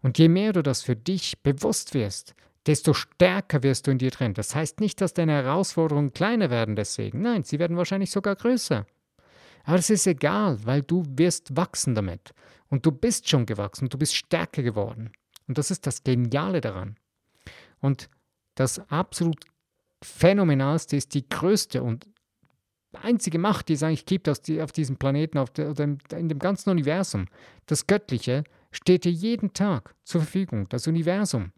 Und 0.00 0.18
je 0.18 0.28
mehr 0.28 0.52
du 0.52 0.62
das 0.62 0.82
für 0.82 0.96
dich 0.96 1.42
bewusst 1.42 1.94
wirst, 1.94 2.34
desto 2.68 2.92
stärker 2.92 3.62
wirst 3.62 3.86
du 3.86 3.90
in 3.90 3.98
dir 3.98 4.10
drin. 4.10 4.34
Das 4.34 4.54
heißt 4.54 4.80
nicht, 4.80 5.00
dass 5.00 5.14
deine 5.14 5.32
Herausforderungen 5.32 6.12
kleiner 6.12 6.50
werden 6.50 6.76
deswegen. 6.76 7.22
Nein, 7.22 7.42
sie 7.42 7.58
werden 7.58 7.78
wahrscheinlich 7.78 8.10
sogar 8.10 8.36
größer. 8.36 8.86
Aber 9.64 9.78
es 9.78 9.88
ist 9.88 10.06
egal, 10.06 10.58
weil 10.64 10.82
du 10.82 11.02
wirst 11.08 11.56
wachsen 11.56 11.94
damit. 11.94 12.34
Und 12.68 12.84
du 12.84 12.92
bist 12.92 13.26
schon 13.26 13.46
gewachsen, 13.46 13.88
du 13.88 13.96
bist 13.96 14.14
stärker 14.14 14.62
geworden. 14.62 15.12
Und 15.46 15.56
das 15.56 15.70
ist 15.70 15.86
das 15.86 16.04
Geniale 16.04 16.60
daran. 16.60 16.96
Und 17.80 18.10
das 18.54 18.78
absolut 18.90 19.46
Phänomenalste 20.02 20.96
ist 20.96 21.14
die 21.14 21.26
größte 21.26 21.82
und 21.82 22.06
einzige 22.92 23.38
Macht, 23.38 23.70
die 23.70 23.74
es 23.74 23.82
eigentlich 23.82 24.04
gibt 24.04 24.28
auf, 24.28 24.40
diesem 24.40 24.96
Planeten, 24.96 25.38
auf 25.38 25.50
der, 25.50 25.74
in 25.78 26.28
dem 26.28 26.38
ganzen 26.38 26.68
Universum. 26.68 27.26
Das 27.64 27.86
Göttliche 27.86 28.44
steht 28.70 29.04
dir 29.04 29.12
jeden 29.12 29.54
Tag 29.54 29.94
zur 30.04 30.20
Verfügung, 30.20 30.68
das 30.68 30.86
Universum. 30.86 31.52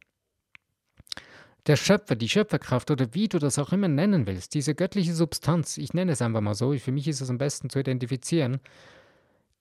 Der 1.66 1.76
Schöpfer, 1.76 2.16
die 2.16 2.28
Schöpferkraft 2.28 2.90
oder 2.90 3.14
wie 3.14 3.28
du 3.28 3.38
das 3.38 3.58
auch 3.58 3.72
immer 3.72 3.88
nennen 3.88 4.26
willst, 4.26 4.54
diese 4.54 4.74
göttliche 4.74 5.14
Substanz, 5.14 5.76
ich 5.78 5.92
nenne 5.92 6.12
es 6.12 6.22
einfach 6.22 6.40
mal 6.40 6.54
so, 6.54 6.76
für 6.78 6.92
mich 6.92 7.06
ist 7.06 7.20
es 7.20 7.30
am 7.30 7.38
besten 7.38 7.68
zu 7.68 7.80
identifizieren, 7.80 8.60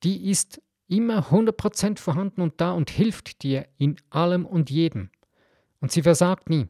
die 0.03 0.29
ist 0.29 0.61
immer 0.87 1.29
100% 1.29 1.99
vorhanden 1.99 2.41
und 2.41 2.61
da 2.61 2.71
und 2.71 2.89
hilft 2.89 3.43
dir 3.43 3.67
in 3.77 3.97
allem 4.09 4.45
und 4.45 4.69
jedem. 4.69 5.09
Und 5.81 5.91
sie 5.91 6.01
versagt 6.01 6.49
nie. 6.49 6.67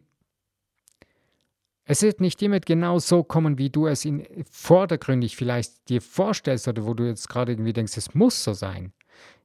Es 1.85 2.03
wird 2.03 2.21
nicht 2.21 2.41
immer 2.43 2.59
genau 2.59 2.99
so 2.99 3.23
kommen, 3.23 3.57
wie 3.57 3.71
du 3.71 3.87
es 3.87 4.05
in 4.05 4.23
vordergründig 4.51 5.35
vielleicht 5.35 5.89
dir 5.89 6.01
vorstellst 6.01 6.67
oder 6.67 6.85
wo 6.85 6.93
du 6.93 7.07
jetzt 7.07 7.29
gerade 7.29 7.53
irgendwie 7.53 7.73
denkst, 7.73 7.97
es 7.97 8.13
muss 8.13 8.43
so 8.43 8.53
sein. 8.53 8.93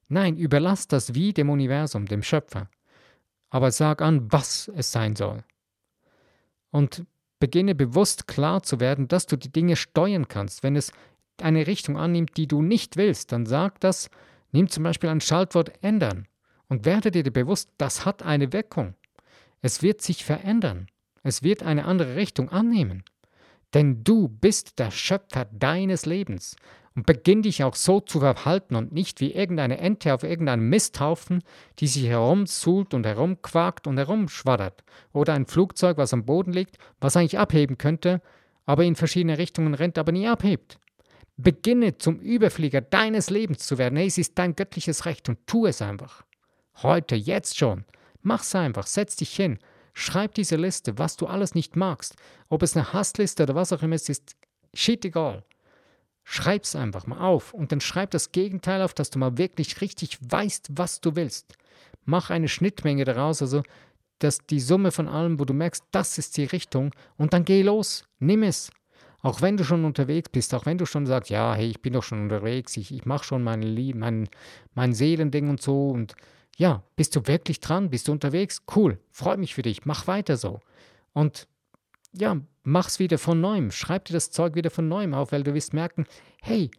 Nein, 0.08 0.36
überlass 0.36 0.86
das 0.86 1.14
Wie 1.14 1.32
dem 1.32 1.48
Universum, 1.48 2.04
dem 2.04 2.22
Schöpfer. 2.22 2.68
Aber 3.48 3.72
sag 3.72 4.02
an, 4.02 4.30
was 4.30 4.70
es 4.76 4.92
sein 4.92 5.16
soll. 5.16 5.42
Und 6.74 7.06
beginne 7.38 7.76
bewusst 7.76 8.26
klar 8.26 8.64
zu 8.64 8.80
werden, 8.80 9.06
dass 9.06 9.26
du 9.26 9.36
die 9.36 9.52
Dinge 9.52 9.76
steuern 9.76 10.26
kannst. 10.26 10.64
Wenn 10.64 10.74
es 10.74 10.90
eine 11.40 11.68
Richtung 11.68 11.96
annimmt, 11.96 12.36
die 12.36 12.48
du 12.48 12.62
nicht 12.62 12.96
willst, 12.96 13.30
dann 13.30 13.46
sag 13.46 13.78
das, 13.78 14.10
nimm 14.50 14.68
zum 14.68 14.82
Beispiel 14.82 15.08
ein 15.08 15.20
Schaltwort 15.20 15.70
ändern 15.84 16.26
und 16.68 16.84
werde 16.84 17.12
dir 17.12 17.22
bewusst, 17.22 17.70
das 17.78 18.04
hat 18.04 18.24
eine 18.24 18.52
Wirkung. 18.52 18.94
Es 19.62 19.82
wird 19.82 20.02
sich 20.02 20.24
verändern. 20.24 20.88
Es 21.22 21.44
wird 21.44 21.62
eine 21.62 21.84
andere 21.84 22.16
Richtung 22.16 22.48
annehmen. 22.48 23.04
Denn 23.72 24.02
du 24.02 24.26
bist 24.26 24.80
der 24.80 24.90
Schöpfer 24.90 25.44
deines 25.52 26.06
Lebens 26.06 26.56
und 26.96 27.06
beginn 27.06 27.42
dich 27.42 27.64
auch 27.64 27.74
so 27.74 28.00
zu 28.00 28.20
verhalten 28.20 28.76
und 28.76 28.92
nicht 28.92 29.20
wie 29.20 29.32
irgendeine 29.32 29.78
Ente 29.78 30.14
auf 30.14 30.22
irgendeinem 30.22 30.68
Misthaufen, 30.68 31.42
die 31.80 31.88
sich 31.88 32.06
herumsuhlt 32.06 32.94
und 32.94 33.04
herumquakt 33.04 33.86
und 33.86 33.98
herumschwaddert. 33.98 34.84
Oder 35.12 35.34
ein 35.34 35.46
Flugzeug, 35.46 35.96
was 35.96 36.12
am 36.12 36.24
Boden 36.24 36.52
liegt, 36.52 36.78
was 37.00 37.16
eigentlich 37.16 37.38
abheben 37.38 37.78
könnte, 37.78 38.22
aber 38.64 38.84
in 38.84 38.94
verschiedene 38.94 39.38
Richtungen 39.38 39.74
rennt, 39.74 39.98
aber 39.98 40.12
nie 40.12 40.28
abhebt. 40.28 40.78
Beginne 41.36 41.98
zum 41.98 42.20
Überflieger 42.20 42.80
deines 42.80 43.28
Lebens 43.28 43.66
zu 43.66 43.76
werden. 43.76 43.98
Es 43.98 44.18
ist 44.18 44.38
dein 44.38 44.54
göttliches 44.54 45.04
Recht 45.04 45.28
und 45.28 45.44
tu 45.46 45.66
es 45.66 45.82
einfach. 45.82 46.24
Heute, 46.82 47.16
jetzt 47.16 47.58
schon. 47.58 47.84
Mach's 48.22 48.54
einfach, 48.54 48.86
setz 48.86 49.16
dich 49.16 49.34
hin, 49.34 49.58
schreib 49.92 50.34
diese 50.34 50.56
Liste, 50.56 50.96
was 50.96 51.16
du 51.16 51.26
alles 51.26 51.54
nicht 51.54 51.76
magst. 51.76 52.14
Ob 52.48 52.62
es 52.62 52.76
eine 52.76 52.92
Hassliste 52.92 53.42
oder 53.42 53.54
was 53.54 53.72
auch 53.72 53.82
immer 53.82 53.96
ist, 53.96 54.08
ist 54.08 54.36
shit 54.72 55.04
egal. 55.04 55.44
Schreib's 56.24 56.74
einfach 56.74 57.06
mal 57.06 57.20
auf 57.20 57.52
und 57.52 57.70
dann 57.70 57.80
schreib 57.80 58.10
das 58.10 58.32
Gegenteil 58.32 58.82
auf, 58.82 58.94
dass 58.94 59.10
du 59.10 59.18
mal 59.18 59.36
wirklich 59.36 59.80
richtig 59.82 60.18
weißt, 60.20 60.70
was 60.72 61.00
du 61.00 61.16
willst. 61.16 61.56
Mach 62.06 62.30
eine 62.30 62.48
Schnittmenge 62.48 63.04
daraus, 63.04 63.42
also 63.42 63.62
dass 64.20 64.38
die 64.38 64.60
Summe 64.60 64.90
von 64.90 65.06
allem, 65.06 65.38
wo 65.38 65.44
du 65.44 65.52
merkst, 65.52 65.84
das 65.90 66.16
ist 66.16 66.36
die 66.38 66.44
Richtung 66.44 66.92
und 67.16 67.34
dann 67.34 67.44
geh 67.44 67.62
los, 67.62 68.04
nimm 68.18 68.42
es. 68.42 68.70
Auch 69.20 69.40
wenn 69.42 69.56
du 69.56 69.64
schon 69.64 69.84
unterwegs 69.84 70.28
bist, 70.30 70.54
auch 70.54 70.66
wenn 70.66 70.78
du 70.78 70.86
schon 70.86 71.06
sagst, 71.06 71.30
ja, 71.30 71.54
hey, 71.54 71.68
ich 71.68 71.80
bin 71.80 71.94
doch 71.94 72.02
schon 72.02 72.22
unterwegs, 72.22 72.76
ich, 72.76 72.92
ich 72.92 73.06
mache 73.06 73.24
schon 73.24 73.42
mein, 73.42 73.60
mein, 73.94 74.28
mein 74.74 74.92
Seelending 74.92 75.48
und 75.48 75.62
so 75.62 75.90
und 75.90 76.14
ja, 76.56 76.82
bist 76.96 77.16
du 77.16 77.26
wirklich 77.26 77.60
dran, 77.60 77.90
bist 77.90 78.08
du 78.08 78.12
unterwegs? 78.12 78.62
Cool, 78.74 78.98
freut 79.10 79.38
mich 79.38 79.54
für 79.54 79.62
dich, 79.62 79.84
mach 79.86 80.06
weiter 80.06 80.36
so. 80.36 80.60
Und 81.12 81.48
ja, 82.16 82.40
mach's 82.62 82.98
wieder 82.98 83.18
von 83.18 83.40
neuem. 83.40 83.70
Schreib 83.70 84.06
dir 84.06 84.14
das 84.14 84.30
Zeug 84.30 84.54
wieder 84.54 84.70
von 84.70 84.88
neuem 84.88 85.14
auf, 85.14 85.32
weil 85.32 85.42
du 85.42 85.54
wirst 85.54 85.74
merken, 85.74 86.06
hey, 86.42 86.70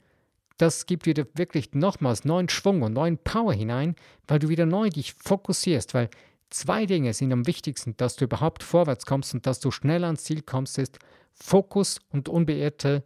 das 0.58 0.86
gibt 0.86 1.06
wieder 1.06 1.26
wirklich 1.34 1.74
nochmals 1.74 2.24
neuen 2.24 2.50
Schwung 2.50 2.82
und 2.82 2.94
neuen 2.94 3.18
Power 3.18 3.54
hinein, 3.54 3.96
weil 4.28 4.40
du 4.40 4.50
wieder 4.50 4.66
neu 4.66 4.90
dich 4.90 5.14
fokussierst, 5.14 5.94
weil 5.94 6.10
zwei 6.50 6.86
Dinge 6.86 7.14
sind 7.14 7.34
am 7.34 7.46
wichtigsten, 7.46 7.98
dass 7.98 8.16
du 8.16 8.26
überhaupt 8.26 8.64
vorwärts 8.64 9.06
kommst 9.06 9.34
und 9.34 9.46
dass 9.46 9.60
du 9.60 9.72
schnell 9.72 10.04
ans 10.06 10.24
Ziel 10.24 10.42
kommst, 10.42 10.78
ist 10.78 11.00
Fokus 11.34 12.00
und 12.10 12.30
unbeirrte 12.30 13.04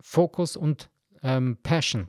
Fokus 0.00 0.56
und 0.56 0.88
ähm, 1.22 1.58
Passion. 1.62 2.08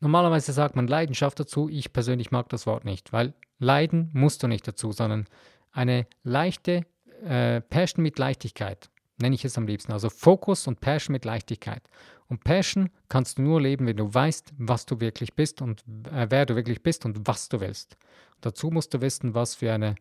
Normalerweise 0.00 0.52
sagt 0.52 0.76
man 0.76 0.86
Leidenschaft 0.86 1.40
dazu. 1.40 1.68
Ich 1.68 1.92
persönlich 1.92 2.30
mag 2.30 2.48
das 2.50 2.66
Wort 2.66 2.84
nicht, 2.84 3.12
weil 3.12 3.34
Leiden 3.58 4.10
musst 4.12 4.42
du 4.44 4.46
nicht 4.46 4.68
dazu, 4.68 4.92
sondern 4.92 5.26
eine 5.72 6.06
leichte 6.22 6.86
äh, 7.24 7.60
Passion 7.60 8.02
mit 8.02 8.18
Leichtigkeit, 8.18 8.90
nenne 9.20 9.34
ich 9.34 9.44
es 9.44 9.58
am 9.58 9.66
liebsten. 9.66 9.92
Also 9.92 10.10
Fokus 10.10 10.66
und 10.66 10.80
Passion 10.80 11.12
mit 11.12 11.24
Leichtigkeit. 11.24 11.82
Und 12.28 12.44
Passion 12.44 12.90
kannst 13.08 13.38
du 13.38 13.42
nur 13.42 13.60
leben, 13.60 13.86
wenn 13.86 13.96
du 13.96 14.12
weißt, 14.12 14.52
was 14.58 14.86
du 14.86 15.00
wirklich 15.00 15.34
bist 15.34 15.62
und 15.62 15.84
äh, 16.12 16.26
wer 16.28 16.46
du 16.46 16.56
wirklich 16.56 16.82
bist 16.82 17.04
und 17.04 17.26
was 17.26 17.48
du 17.48 17.60
willst. 17.60 17.96
Und 18.36 18.46
dazu 18.46 18.70
musst 18.70 18.92
du 18.94 19.00
wissen, 19.00 19.34
was 19.34 19.54
für 19.54 19.72
eine 19.72 19.94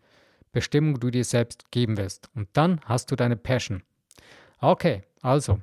Bestimmung 0.51 0.99
du 0.99 1.09
dir 1.09 1.23
selbst 1.23 1.71
geben 1.71 1.97
willst. 1.97 2.29
Und 2.35 2.49
dann 2.53 2.81
hast 2.85 3.11
du 3.11 3.15
deine 3.15 3.37
Passion. 3.37 3.83
Okay, 4.59 5.03
also, 5.21 5.59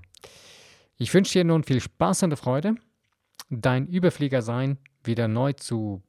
Ich 0.96 1.12
wünsche 1.12 1.32
dir 1.32 1.44
nun 1.44 1.64
viel 1.64 1.80
Spaß 1.80 2.22
und 2.22 2.36
Freude, 2.36 2.76
dein 3.50 3.88
Überflieger-Sein 3.88 4.78
wieder 5.02 5.26
neu 5.26 5.52
zu 5.52 6.02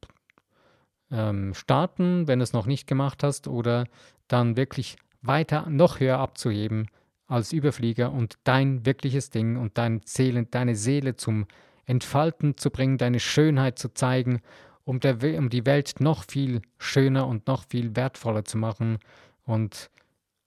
ähm, 1.10 1.56
starten, 1.56 2.28
wenn 2.28 2.40
du 2.40 2.44
es 2.44 2.54
noch 2.54 2.68
nicht 2.68 2.86
gemacht 2.86 3.24
hast, 3.24 3.48
oder 3.48 3.86
dann 4.28 4.58
wirklich 4.58 4.98
weiter 5.28 5.70
noch 5.70 6.00
höher 6.00 6.20
abzuheben 6.20 6.88
als 7.28 7.54
Überflieger 7.54 8.12
und 8.12 8.38
dein 8.44 8.86
wirkliches 8.86 9.30
Ding 9.30 9.58
und 9.58 9.78
dein 9.78 10.02
Seele, 10.06 10.46
deine 10.46 10.76
Seele 10.76 11.16
zum 11.16 11.46
Entfalten 11.86 12.58
zu 12.58 12.70
bringen, 12.70 12.98
deine 12.98 13.20
Schönheit 13.20 13.80
zu 13.80 13.94
zeigen, 13.94 14.42
um, 14.84 15.00
der, 15.00 15.16
um 15.38 15.50
die 15.50 15.66
Welt 15.66 15.96
noch 16.00 16.24
viel 16.24 16.62
schöner 16.78 17.28
und 17.28 17.48
noch 17.48 17.66
viel 17.68 17.96
wertvoller 17.96 18.46
zu 18.46 18.58
machen 18.58 19.00
und 19.44 19.90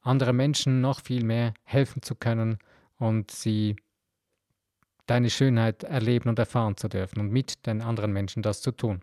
andere 0.01 0.33
Menschen 0.33 0.81
noch 0.81 1.01
viel 1.01 1.24
mehr 1.24 1.55
helfen 1.64 2.03
zu 2.03 2.14
können 2.14 2.59
und 2.99 3.31
sie 3.31 3.76
deine 5.07 5.31
Schönheit 5.31 5.85
erleben 5.85 6.29
und 6.29 6.39
erfahren 6.39 6.76
zu 6.76 6.89
dürfen 6.89 7.20
und 7.20 7.31
mit 7.31 7.66
den 7.66 7.83
anderen 7.83 8.12
Menschen 8.12 8.43
das 8.43 8.61
zu 8.61 8.72
tun. 8.72 9.01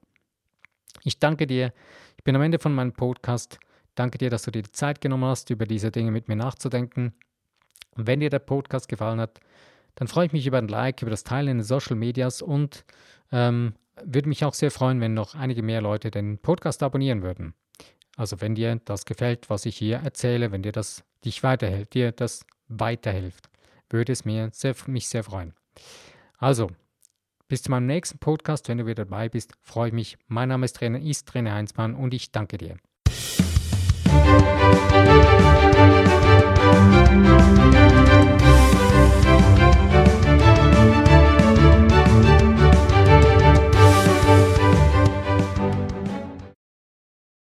Ich 1.03 1.19
danke 1.19 1.47
dir. 1.47 1.73
Ich 2.17 2.23
bin 2.23 2.35
am 2.35 2.41
Ende 2.41 2.59
von 2.59 2.73
meinem 2.73 2.93
Podcast. 2.93 3.59
Danke 3.95 4.17
dir, 4.17 4.29
dass 4.29 4.43
du 4.43 4.51
dir 4.51 4.61
die 4.61 4.71
Zeit 4.71 5.01
genommen 5.01 5.25
hast, 5.25 5.49
über 5.49 5.65
diese 5.65 5.91
Dinge 5.91 6.11
mit 6.11 6.27
mir 6.27 6.35
nachzudenken. 6.35 7.13
Und 7.91 8.07
wenn 8.07 8.19
dir 8.19 8.29
der 8.29 8.39
Podcast 8.39 8.89
gefallen 8.89 9.19
hat, 9.19 9.39
dann 9.95 10.07
freue 10.07 10.27
ich 10.27 10.33
mich 10.33 10.45
über 10.45 10.57
ein 10.57 10.67
Like, 10.67 11.01
über 11.01 11.11
das 11.11 11.23
Teilen 11.23 11.47
in 11.47 11.57
den 11.59 11.63
Social 11.63 11.95
Medias 11.95 12.41
und 12.41 12.85
ähm, 13.31 13.73
würde 14.03 14.29
mich 14.29 14.43
auch 14.43 14.53
sehr 14.53 14.71
freuen, 14.71 14.99
wenn 14.99 15.13
noch 15.13 15.35
einige 15.35 15.63
mehr 15.63 15.81
Leute 15.81 16.11
den 16.11 16.37
Podcast 16.37 16.83
abonnieren 16.83 17.23
würden. 17.23 17.53
Also 18.17 18.41
wenn 18.41 18.55
dir 18.55 18.79
das 18.85 19.05
gefällt, 19.05 19.49
was 19.49 19.65
ich 19.65 19.77
hier 19.77 19.97
erzähle, 19.97 20.51
wenn 20.51 20.63
dir 20.63 20.71
das 20.71 21.03
dich 21.23 21.43
weiterhilft, 21.43 21.93
dir 21.93 22.11
das 22.11 22.45
weiterhilft, 22.67 23.49
würde 23.89 24.11
es 24.11 24.25
mir 24.25 24.49
sehr, 24.51 24.75
mich 24.87 25.07
sehr 25.07 25.23
freuen. 25.23 25.53
Also, 26.37 26.71
bis 27.47 27.61
zu 27.61 27.71
meinem 27.71 27.85
nächsten 27.85 28.17
Podcast, 28.17 28.67
wenn 28.69 28.77
du 28.77 28.85
wieder 28.85 29.05
dabei 29.05 29.29
bist, 29.29 29.53
freue 29.61 29.89
ich 29.89 29.93
mich. 29.93 30.17
Mein 30.27 30.49
Name 30.49 30.65
ist 30.65 30.75
Trainer, 30.75 30.99
ist 30.99 31.27
Trainer 31.27 31.53
Heinzmann 31.53 31.95
und 31.95 32.13
ich 32.13 32.31
danke 32.31 32.57
dir. 32.57 32.77
Música 34.65 35.14